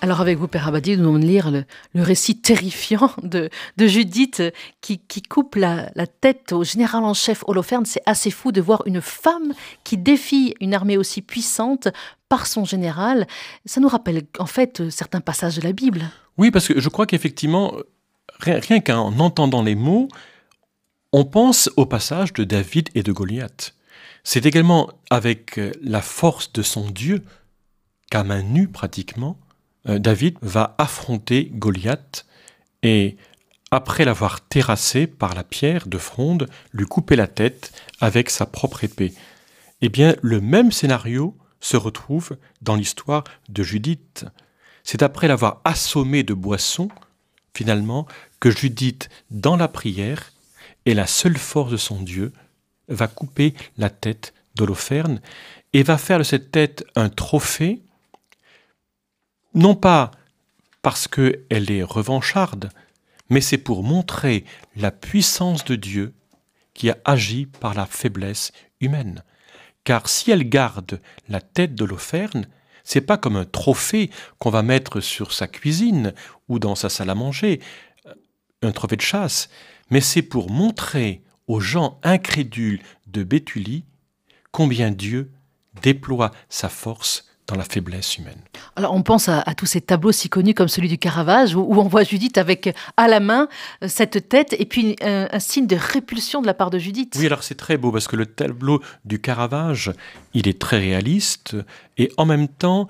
Alors 0.00 0.22
avec 0.22 0.38
vous, 0.38 0.48
Père 0.48 0.66
Abadi, 0.66 0.96
nous 0.96 1.08
allons 1.08 1.16
lire 1.16 1.50
le, 1.50 1.64
récit 1.94 2.40
terrifiant 2.40 3.10
de, 3.22 3.50
Judith 3.78 4.42
qui, 4.80 5.00
coupe 5.28 5.56
la, 5.56 5.90
tête 6.20 6.52
au 6.52 6.64
général 6.64 7.04
en 7.04 7.12
chef 7.12 7.42
Holoferne. 7.46 7.84
C'est 7.84 8.00
assez 8.06 8.30
fou 8.30 8.50
de 8.52 8.60
voir 8.60 8.82
une 8.86 9.02
femme 9.02 9.52
qui 9.84 9.98
défie 9.98 10.54
une 10.60 10.72
armée 10.72 10.96
aussi 10.96 11.20
puissante 11.20 11.88
par 12.28 12.46
son 12.46 12.64
général. 12.64 13.26
Ça 13.66 13.80
nous 13.80 13.88
rappelle 13.88 14.22
en 14.38 14.46
fait 14.46 14.88
certains 14.88 15.20
passages 15.20 15.56
de 15.56 15.62
la 15.62 15.72
Bible. 15.72 16.02
Oui, 16.38 16.50
parce 16.50 16.68
que 16.68 16.80
je 16.80 16.88
crois 16.88 17.04
qu'effectivement, 17.04 17.74
rien, 18.38 18.80
qu'en 18.80 19.18
entendant 19.18 19.62
les 19.62 19.74
mots, 19.74 20.08
on 21.12 21.24
pense 21.24 21.70
au 21.76 21.86
passage 21.86 22.32
de 22.32 22.44
David 22.44 22.90
et 22.94 23.02
de 23.02 23.12
Goliath. 23.12 23.74
C'est 24.24 24.46
également 24.46 24.90
avec 25.10 25.60
la 25.82 26.02
force 26.02 26.52
de 26.52 26.62
son 26.62 26.90
Dieu, 26.90 27.24
qu'à 28.10 28.24
main 28.24 28.42
nue 28.42 28.68
pratiquement, 28.68 29.38
euh, 29.88 29.98
David 29.98 30.36
va 30.42 30.74
affronter 30.78 31.50
Goliath 31.54 32.26
et, 32.82 33.16
après 33.70 34.04
l'avoir 34.04 34.40
terrassé 34.40 35.06
par 35.06 35.34
la 35.34 35.44
pierre 35.44 35.88
de 35.88 35.98
fronde, 35.98 36.48
lui 36.72 36.86
couper 36.86 37.16
la 37.16 37.26
tête 37.26 37.72
avec 38.00 38.30
sa 38.30 38.46
propre 38.46 38.84
épée. 38.84 39.12
Eh 39.82 39.88
bien, 39.88 40.16
le 40.22 40.40
même 40.40 40.72
scénario 40.72 41.36
se 41.60 41.76
retrouve 41.76 42.36
dans 42.62 42.76
l'histoire 42.76 43.24
de 43.48 43.62
Judith. 43.62 44.24
C'est 44.84 45.02
après 45.02 45.28
l'avoir 45.28 45.60
assommé 45.64 46.22
de 46.22 46.34
boissons, 46.34 46.88
finalement, 47.54 48.06
que 48.40 48.50
Judith, 48.50 49.08
dans 49.30 49.56
la 49.56 49.68
prière, 49.68 50.32
et 50.86 50.94
la 50.94 51.06
seule 51.06 51.36
force 51.36 51.70
de 51.70 51.76
son 51.76 52.00
Dieu, 52.00 52.32
va 52.88 53.08
couper 53.08 53.54
la 53.76 53.90
tête 53.90 54.32
d'Holoferne 54.54 55.20
et 55.72 55.82
va 55.82 55.98
faire 55.98 56.18
de 56.18 56.24
cette 56.24 56.50
tête 56.50 56.84
un 56.96 57.08
trophée 57.08 57.82
non 59.54 59.74
pas 59.74 60.10
parce 60.82 61.08
qu'elle 61.08 61.70
est 61.70 61.82
revancharde, 61.82 62.70
mais 63.28 63.40
c'est 63.40 63.58
pour 63.58 63.82
montrer 63.82 64.44
la 64.76 64.90
puissance 64.90 65.64
de 65.64 65.74
Dieu 65.74 66.14
qui 66.74 66.90
a 66.90 66.98
agi 67.04 67.46
par 67.46 67.74
la 67.74 67.86
faiblesse 67.86 68.52
humaine. 68.80 69.24
Car 69.84 70.08
si 70.08 70.30
elle 70.30 70.48
garde 70.48 71.00
la 71.28 71.40
tête 71.40 71.74
de 71.74 71.84
l'Offerne, 71.84 72.46
c'est 72.84 73.00
pas 73.00 73.18
comme 73.18 73.36
un 73.36 73.44
trophée 73.44 74.10
qu'on 74.38 74.50
va 74.50 74.62
mettre 74.62 75.00
sur 75.00 75.32
sa 75.32 75.48
cuisine 75.48 76.14
ou 76.48 76.58
dans 76.58 76.74
sa 76.74 76.88
salle 76.88 77.10
à 77.10 77.14
manger, 77.14 77.60
un 78.62 78.72
trophée 78.72 78.96
de 78.96 79.02
chasse, 79.02 79.48
mais 79.90 80.00
c'est 80.00 80.22
pour 80.22 80.50
montrer 80.50 81.22
aux 81.46 81.60
gens 81.60 81.98
incrédules 82.02 82.80
de 83.06 83.22
Béthulie 83.22 83.84
combien 84.52 84.90
Dieu 84.90 85.30
déploie 85.82 86.32
sa 86.48 86.68
force 86.68 87.24
dans 87.46 87.56
la 87.56 87.64
faiblesse 87.64 88.18
humaine. 88.18 88.40
Alors 88.76 88.92
on 88.94 89.02
pense 89.02 89.28
à, 89.30 89.42
tous 89.56 89.64
ces 89.64 89.80
tableaux 89.80 90.12
si 90.12 90.28
connus 90.28 90.52
comme 90.52 90.68
celui 90.68 90.88
du 90.88 90.98
Caravage, 90.98 91.54
où, 91.54 91.60
on 91.60 91.88
voit 91.88 92.04
Judith 92.04 92.36
avec 92.36 92.76
à 92.98 93.08
la 93.08 93.20
main 93.20 93.48
euh, 93.82 93.88
cette 93.88 94.28
tête 94.28 94.54
et 94.58 94.66
puis 94.66 94.96
un, 95.00 95.28
un, 95.32 95.38
signe 95.38 95.66
de 95.66 95.76
répulsion 95.76 96.42
de 96.42 96.46
la 96.46 96.52
part 96.52 96.68
de 96.68 96.78
Judith. 96.78 97.16
Oui, 97.18 97.26
alors 97.26 97.42
c'est 97.42 97.54
très 97.54 97.78
beau 97.78 97.90
parce 97.90 98.06
que 98.06 98.16
le 98.16 98.26
tableau 98.26 98.82
du 99.06 99.18
Caravage, 99.18 99.92
il 100.34 100.46
est 100.46 100.60
très 100.60 100.78
réaliste 100.78 101.56
et 101.96 102.12
en 102.18 102.26
même 102.26 102.48
temps, 102.48 102.86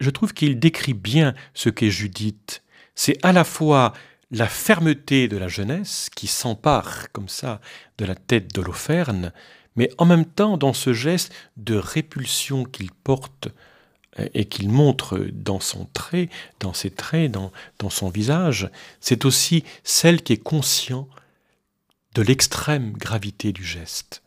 je 0.00 0.10
trouve 0.10 0.34
qu'il 0.34 0.58
décrit 0.58 0.94
bien 0.94 1.34
ce 1.54 1.68
qu'est 1.68 1.90
Judith. 1.90 2.64
C'est 2.96 3.24
à 3.24 3.32
la 3.32 3.44
fois 3.44 3.92
la 4.32 4.48
fermeté 4.48 5.28
de 5.28 5.36
la 5.36 5.46
jeunesse 5.46 6.08
qui 6.16 6.26
s'empare 6.26 7.12
comme 7.12 7.28
ça 7.28 7.60
de 7.98 8.04
la 8.04 8.14
tête 8.14 8.52
d'Holoferne, 8.52 9.32
mais 9.76 9.90
en 9.98 10.06
même 10.06 10.24
temps 10.24 10.56
dans 10.56 10.72
ce 10.72 10.92
geste 10.92 11.32
de 11.56 11.76
répulsion 11.76 12.64
qu'il 12.64 12.90
porte 12.90 13.48
et 14.34 14.46
qu'il 14.46 14.68
montre 14.68 15.18
dans 15.32 15.60
son 15.60 15.86
trait, 15.86 16.28
dans 16.60 16.74
ses 16.74 16.90
traits, 16.90 17.30
dans, 17.30 17.52
dans 17.78 17.90
son 17.90 18.10
visage, 18.10 18.70
c'est 19.00 19.24
aussi 19.24 19.64
celle 19.84 20.22
qui 20.22 20.34
est 20.34 20.42
conscient 20.42 21.08
de 22.14 22.22
l'extrême 22.22 22.92
gravité 22.92 23.52
du 23.52 23.64
geste. 23.64 24.22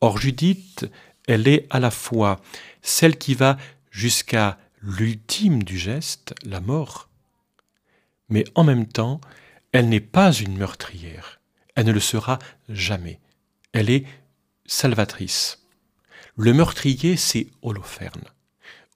Or 0.00 0.18
Judith, 0.18 0.86
elle 1.26 1.48
est 1.48 1.66
à 1.70 1.80
la 1.80 1.90
fois 1.90 2.40
celle 2.82 3.16
qui 3.16 3.34
va 3.34 3.56
jusqu'à 3.90 4.58
l'ultime 4.82 5.62
du 5.62 5.78
geste, 5.78 6.34
la 6.44 6.60
mort, 6.60 7.08
mais 8.28 8.44
en 8.54 8.64
même 8.64 8.86
temps, 8.86 9.20
elle 9.72 9.88
n'est 9.88 10.00
pas 10.00 10.32
une 10.32 10.56
meurtrière, 10.56 11.40
elle 11.74 11.86
ne 11.86 11.92
le 11.92 12.00
sera 12.00 12.38
jamais, 12.68 13.20
elle 13.72 13.90
est 13.90 14.04
salvatrice. 14.66 15.60
Le 16.36 16.52
meurtrier, 16.52 17.16
c'est 17.16 17.48
Holoferne. 17.62 18.24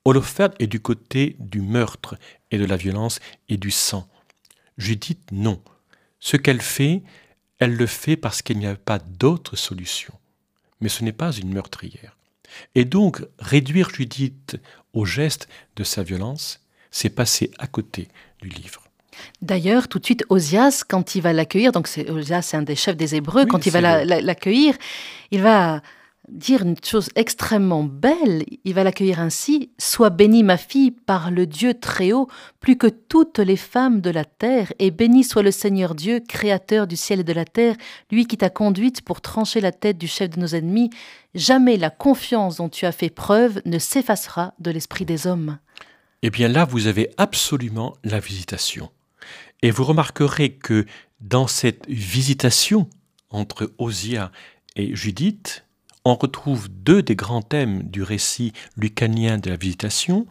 Holoferne 0.05 0.55
est 0.59 0.67
du 0.67 0.81
côté 0.81 1.37
du 1.39 1.61
meurtre 1.61 2.17
et 2.51 2.59
de 2.59 2.65
la 2.65 2.77
violence 2.77 3.21
et 3.49 3.57
du 3.57 3.71
sang. 3.71 4.09
Judith, 4.77 5.31
non. 5.33 5.63
Ce 6.19 6.37
qu'elle 6.37 6.63
fait, 6.63 7.03
elle 7.59 7.75
le 7.75 7.87
fait 7.87 8.17
parce 8.17 8.43
qu'il 8.43 8.59
n'y 8.59 8.67
a 8.67 8.75
pas 8.75 8.99
d'autre 8.99 9.57
solution. 9.57 10.15
Mais 10.81 10.89
ce 10.89 11.05
n'est 11.05 11.13
pas 11.13 11.33
une 11.33 11.53
meurtrière. 11.53 12.17
Et 12.75 12.85
donc, 12.85 13.23
réduire 13.39 13.91
Judith 13.91 14.57
au 14.93 15.05
geste 15.05 15.49
de 15.77 15.85
sa 15.85 16.03
violence, 16.03 16.65
c'est 16.91 17.11
passer 17.11 17.51
à 17.59 17.67
côté 17.67 18.09
du 18.41 18.49
livre. 18.49 18.88
D'ailleurs, 19.43 19.89
tout 19.89 19.99
de 19.99 20.05
suite, 20.05 20.25
Osias, 20.29 20.85
quand 20.87 21.15
il 21.15 21.23
va 21.23 21.33
l'accueillir, 21.33 21.73
donc 21.73 21.89
Osias, 22.09 22.43
c'est 22.43 22.57
un 22.57 22.63
des 22.63 22.77
chefs 22.77 22.97
des 22.97 23.15
Hébreux, 23.15 23.47
quand 23.47 23.67
il 23.67 23.73
va 23.73 24.05
l'accueillir, 24.05 24.75
il 25.31 25.43
va 25.43 25.83
dire 26.29 26.63
une 26.63 26.77
chose 26.85 27.09
extrêmement 27.17 27.83
belle. 27.83 28.45
Il 28.65 28.75
va 28.75 28.85
l'accueillir 28.85 29.21
ainsi 29.21 29.71
Sois 29.79 30.11
bénie, 30.11 30.43
ma 30.43 30.57
fille, 30.57 30.91
par 30.91 31.31
le 31.31 31.47
Dieu 31.47 31.75
très 31.75 32.13
haut, 32.13 32.29
plus 32.61 32.77
que 32.77 32.87
toutes 32.87 33.39
les 33.39 33.57
femmes 33.57 34.01
de 34.01 34.11
la 34.11 34.25
terre, 34.25 34.73
et 34.79 34.91
béni 34.91 35.25
soit 35.25 35.43
le 35.43 35.51
Seigneur 35.51 35.95
Dieu, 35.95 36.21
créateur 36.27 36.87
du 36.87 36.97
ciel 36.97 37.21
et 37.21 37.25
de 37.25 37.33
la 37.33 37.45
terre, 37.45 37.77
lui 38.11 38.27
qui 38.27 38.37
t'a 38.37 38.51
conduite 38.51 39.03
pour 39.03 39.21
trancher 39.21 39.61
la 39.61 39.73
tête 39.73 39.99
du 39.99 40.07
chef 40.07 40.31
de 40.31 40.41
nos 40.41 40.49
ennemis. 40.49 40.91
Jamais 41.35 41.77
la 41.77 41.91
confiance 41.91 42.57
dont 42.57 42.69
tu 42.69 42.87
as 42.87 42.93
fait 42.93 43.11
preuve 43.11 43.61
ne 43.65 43.79
s'effacera 43.79 44.55
de 44.59 44.71
l'esprit 44.71 45.05
des 45.05 45.27
hommes. 45.27 45.59
Eh 46.23 46.31
bien 46.31 46.49
là, 46.49 46.65
vous 46.65 46.87
avez 46.89 47.11
absolument 47.17 47.95
la 48.03 48.19
visitation. 48.19 48.91
Et 49.63 49.71
vous 49.71 49.85
remarquerez 49.85 50.53
que 50.53 50.87
dans 51.21 51.47
cette 51.47 51.89
visitation 51.89 52.89
entre 53.31 53.73
Osia 53.79 54.31
et 54.77 54.95
Judith, 54.95 55.65
on 56.05 56.15
retrouve 56.15 56.69
deux 56.69 57.03
des 57.03 57.17
grands 57.17 57.43
thèmes 57.43 57.83
du 57.83 58.03
récit 58.03 58.53
lucanien 58.77 59.39
de 59.39 59.51
la 59.51 59.57
visitation. 59.57 60.27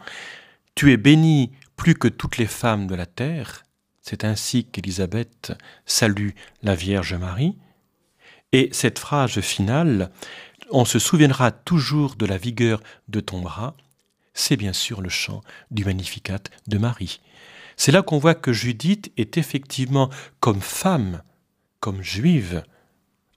Tu 0.74 0.92
es 0.92 0.96
bénie 0.96 1.52
plus 1.76 1.94
que 1.94 2.08
toutes 2.08 2.38
les 2.38 2.46
femmes 2.46 2.86
de 2.86 2.94
la 2.94 3.06
terre. 3.06 3.64
C'est 4.00 4.24
ainsi 4.24 4.64
qu'Élisabeth 4.64 5.52
salue 5.84 6.30
la 6.62 6.74
Vierge 6.74 7.14
Marie. 7.14 7.56
Et 8.52 8.70
cette 8.72 8.98
phrase 8.98 9.40
finale, 9.40 10.10
on 10.70 10.84
se 10.84 10.98
souviendra 10.98 11.50
toujours 11.50 12.16
de 12.16 12.26
la 12.26 12.38
vigueur 12.38 12.80
de 13.08 13.20
ton 13.20 13.40
bras, 13.40 13.76
c'est 14.34 14.56
bien 14.56 14.72
sûr 14.72 15.00
le 15.00 15.08
chant 15.08 15.42
du 15.70 15.84
Magnificat 15.84 16.40
de 16.66 16.78
Marie. 16.78 17.20
C'est 17.78 17.92
là 17.92 18.02
qu'on 18.02 18.18
voit 18.18 18.34
que 18.34 18.52
Judith 18.52 19.12
est 19.16 19.38
effectivement 19.38 20.10
comme 20.40 20.60
femme, 20.60 21.22
comme 21.78 22.02
juive, 22.02 22.64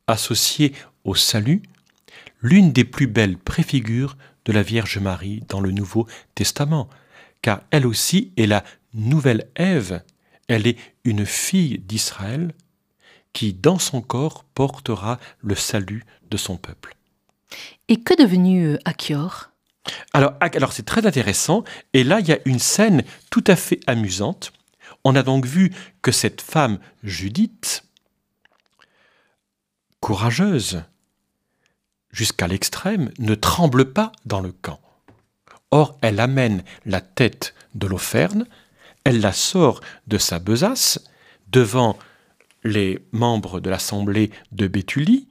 associée 0.08 0.73
au 1.04 1.13
salut, 1.13 1.62
l'une 2.41 2.73
des 2.73 2.84
plus 2.84 3.06
belles 3.06 3.38
préfigures 3.38 4.17
de 4.45 4.51
la 4.51 4.63
Vierge 4.63 4.97
Marie 4.97 5.43
dans 5.47 5.62
le 5.62 5.69
Nouveau 5.69 6.08
Testament, 6.34 6.89
car 7.43 7.62
elle 7.69 7.86
aussi 7.86 8.34
est 8.36 8.47
la 8.47 8.63
nouvelle 8.95 9.47
Ève, 9.56 10.01
elle 10.47 10.65
est 10.65 10.77
une 11.04 11.27
fille 11.27 11.77
d'Israël 11.77 12.56
qui, 13.34 13.54
dans 13.54 13.77
son 13.77 14.01
corps, 14.01 14.43
portera 14.56 15.19
le 15.41 15.54
salut 15.54 16.04
de 16.32 16.38
son 16.38 16.58
peuple. 16.58 16.95
Et 17.88 18.01
que 18.01 18.19
devenu 18.19 18.65
euh, 18.65 18.80
Achior? 18.86 19.50
Alors, 20.13 20.33
alors 20.39 20.73
c'est 20.73 20.85
très 20.85 21.05
intéressant, 21.05 21.63
et 21.93 22.03
là 22.03 22.19
il 22.19 22.27
y 22.27 22.33
a 22.33 22.39
une 22.45 22.59
scène 22.59 23.03
tout 23.29 23.43
à 23.47 23.55
fait 23.55 23.79
amusante. 23.87 24.53
On 25.03 25.15
a 25.15 25.23
donc 25.23 25.45
vu 25.45 25.73
que 26.01 26.11
cette 26.11 26.41
femme 26.41 26.79
Judith, 27.03 27.83
courageuse, 29.99 30.83
jusqu'à 32.11 32.47
l'extrême, 32.47 33.11
ne 33.19 33.35
tremble 33.35 33.93
pas 33.93 34.11
dans 34.25 34.41
le 34.41 34.51
camp. 34.51 34.79
Or, 35.71 35.97
elle 36.01 36.19
amène 36.19 36.63
la 36.85 37.01
tête 37.01 37.55
de 37.75 37.87
elle 39.03 39.21
la 39.21 39.31
sort 39.31 39.81
de 40.07 40.17
sa 40.17 40.39
besace 40.39 40.99
devant 41.47 41.97
les 42.63 42.99
membres 43.11 43.59
de 43.59 43.69
l'assemblée 43.69 44.31
de 44.51 44.67
Béthulie, 44.67 45.27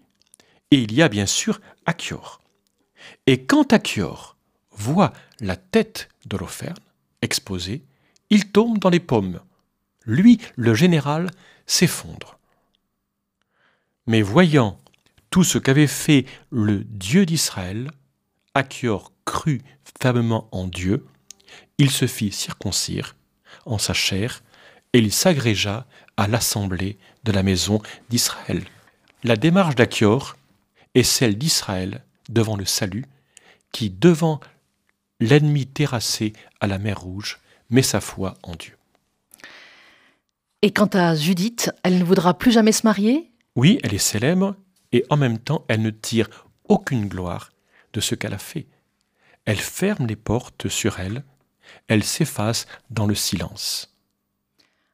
et 0.70 0.78
il 0.78 0.92
y 0.92 1.02
a 1.02 1.08
bien 1.08 1.26
sûr 1.26 1.60
Achior. 1.86 2.40
Et 3.26 3.44
quand 3.44 3.72
Achior 3.72 4.36
voit 4.80 5.12
la 5.40 5.56
tête 5.56 6.08
de 6.26 6.36
l'Opherne 6.36 6.78
exposée, 7.22 7.82
il 8.30 8.50
tombe 8.50 8.78
dans 8.78 8.90
les 8.90 9.00
pommes. 9.00 9.40
Lui, 10.06 10.40
le 10.56 10.74
général, 10.74 11.30
s'effondre. 11.66 12.38
Mais 14.06 14.22
voyant 14.22 14.78
tout 15.28 15.44
ce 15.44 15.58
qu'avait 15.58 15.86
fait 15.86 16.24
le 16.50 16.82
Dieu 16.84 17.26
d'Israël, 17.26 17.90
Achior 18.54 19.12
crut 19.24 19.62
fermement 20.02 20.48
en 20.50 20.66
Dieu, 20.66 21.06
il 21.78 21.90
se 21.90 22.06
fit 22.06 22.32
circoncire 22.32 23.14
en 23.66 23.78
sa 23.78 23.92
chair 23.92 24.42
et 24.92 24.98
il 24.98 25.12
s'agrégea 25.12 25.86
à 26.16 26.26
l'assemblée 26.26 26.98
de 27.24 27.32
la 27.32 27.42
maison 27.42 27.80
d'Israël. 28.08 28.64
La 29.22 29.36
démarche 29.36 29.76
d'Achior 29.76 30.36
est 30.94 31.02
celle 31.04 31.38
d'Israël 31.38 32.02
devant 32.28 32.56
le 32.56 32.64
salut, 32.64 33.04
qui, 33.72 33.90
devant 33.90 34.40
l'ennemi 35.20 35.66
terrassé 35.66 36.32
à 36.60 36.66
la 36.66 36.78
mer 36.78 37.00
Rouge, 37.00 37.38
met 37.68 37.82
sa 37.82 38.00
foi 38.00 38.34
en 38.42 38.54
Dieu. 38.54 38.76
Et 40.62 40.72
quant 40.72 40.90
à 40.92 41.14
Judith, 41.14 41.70
elle 41.82 41.98
ne 41.98 42.04
voudra 42.04 42.36
plus 42.36 42.50
jamais 42.50 42.72
se 42.72 42.86
marier? 42.86 43.30
Oui, 43.56 43.78
elle 43.82 43.94
est 43.94 43.98
célèbre, 43.98 44.56
et 44.92 45.04
en 45.08 45.16
même 45.16 45.38
temps, 45.38 45.64
elle 45.68 45.82
ne 45.82 45.90
tire 45.90 46.28
aucune 46.68 47.06
gloire 47.06 47.52
de 47.92 48.00
ce 48.00 48.14
qu'elle 48.14 48.34
a 48.34 48.38
fait. 48.38 48.66
Elle 49.44 49.58
ferme 49.58 50.06
les 50.06 50.16
portes 50.16 50.68
sur 50.68 51.00
elle, 51.00 51.24
elle 51.88 52.04
s'efface 52.04 52.66
dans 52.90 53.06
le 53.06 53.14
silence. 53.14 53.89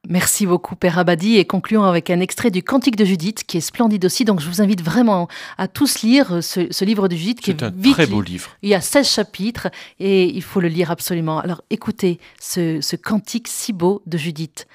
Merci 0.09 0.47
beaucoup, 0.47 0.77
Père 0.77 0.99
Abadi. 0.99 1.37
Et 1.37 1.45
concluons 1.45 1.85
avec 1.85 2.11
un 2.11 2.21
extrait 2.21 2.51
du 2.51 2.63
Cantique 2.63 2.97
de 2.97 3.05
Judith, 3.05 3.45
qui 3.45 3.57
est 3.57 3.61
splendide 3.61 4.05
aussi. 4.05 4.25
Donc, 4.25 4.41
je 4.41 4.49
vous 4.49 4.63
invite 4.63 4.83
vraiment 4.83 5.29
à 5.59 5.69
tous 5.69 6.03
lire 6.03 6.43
ce, 6.43 6.85
livre 6.85 7.09
de 7.09 7.17
Judith, 7.17 7.41
qui 7.41 7.51
est, 7.51 7.63
un 7.63 7.73
très 7.73 8.07
beau 8.07 8.21
livre. 8.21 8.51
Il 8.63 8.69
y 8.69 8.75
a 8.75 8.81
16 8.81 9.09
chapitres 9.09 9.69
et 9.99 10.25
il 10.27 10.43
faut 10.43 10.61
le 10.61 10.69
lire 10.69 10.91
absolument. 10.91 11.41
Alors, 11.41 11.63
écoutez 11.71 12.21
ce, 12.41 12.81
ce 12.81 12.97
cantique 12.97 13.49
si 13.49 13.73
beau 13.73 14.03
de 14.07 14.17
Judith. 14.17 14.67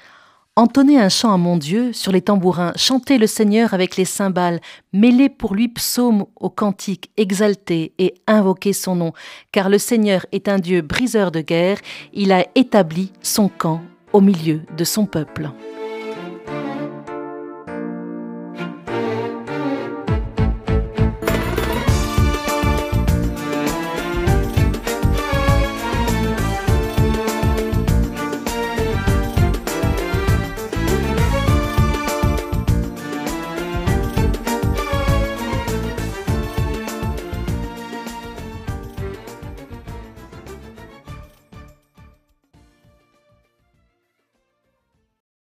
Entonnez 0.54 1.00
un 1.00 1.08
chant 1.08 1.32
à 1.32 1.38
mon 1.38 1.56
Dieu 1.56 1.94
sur 1.94 2.12
les 2.12 2.20
tambourins, 2.20 2.74
chantez 2.76 3.16
le 3.16 3.26
Seigneur 3.26 3.72
avec 3.72 3.96
les 3.96 4.04
cymbales, 4.04 4.60
mêlez 4.92 5.30
pour 5.30 5.54
lui 5.54 5.68
psaume 5.68 6.26
au 6.36 6.50
cantique, 6.50 7.10
exaltez 7.16 7.94
et 7.98 8.12
invoquez 8.26 8.74
son 8.74 8.96
nom, 8.96 9.12
car 9.50 9.70
le 9.70 9.78
Seigneur 9.78 10.26
est 10.30 10.48
un 10.48 10.58
Dieu 10.58 10.82
briseur 10.82 11.30
de 11.30 11.40
guerre, 11.40 11.78
il 12.12 12.32
a 12.32 12.44
établi 12.54 13.12
son 13.22 13.48
camp 13.48 13.80
au 14.12 14.20
milieu 14.20 14.60
de 14.76 14.84
son 14.84 15.06
peuple. 15.06 15.50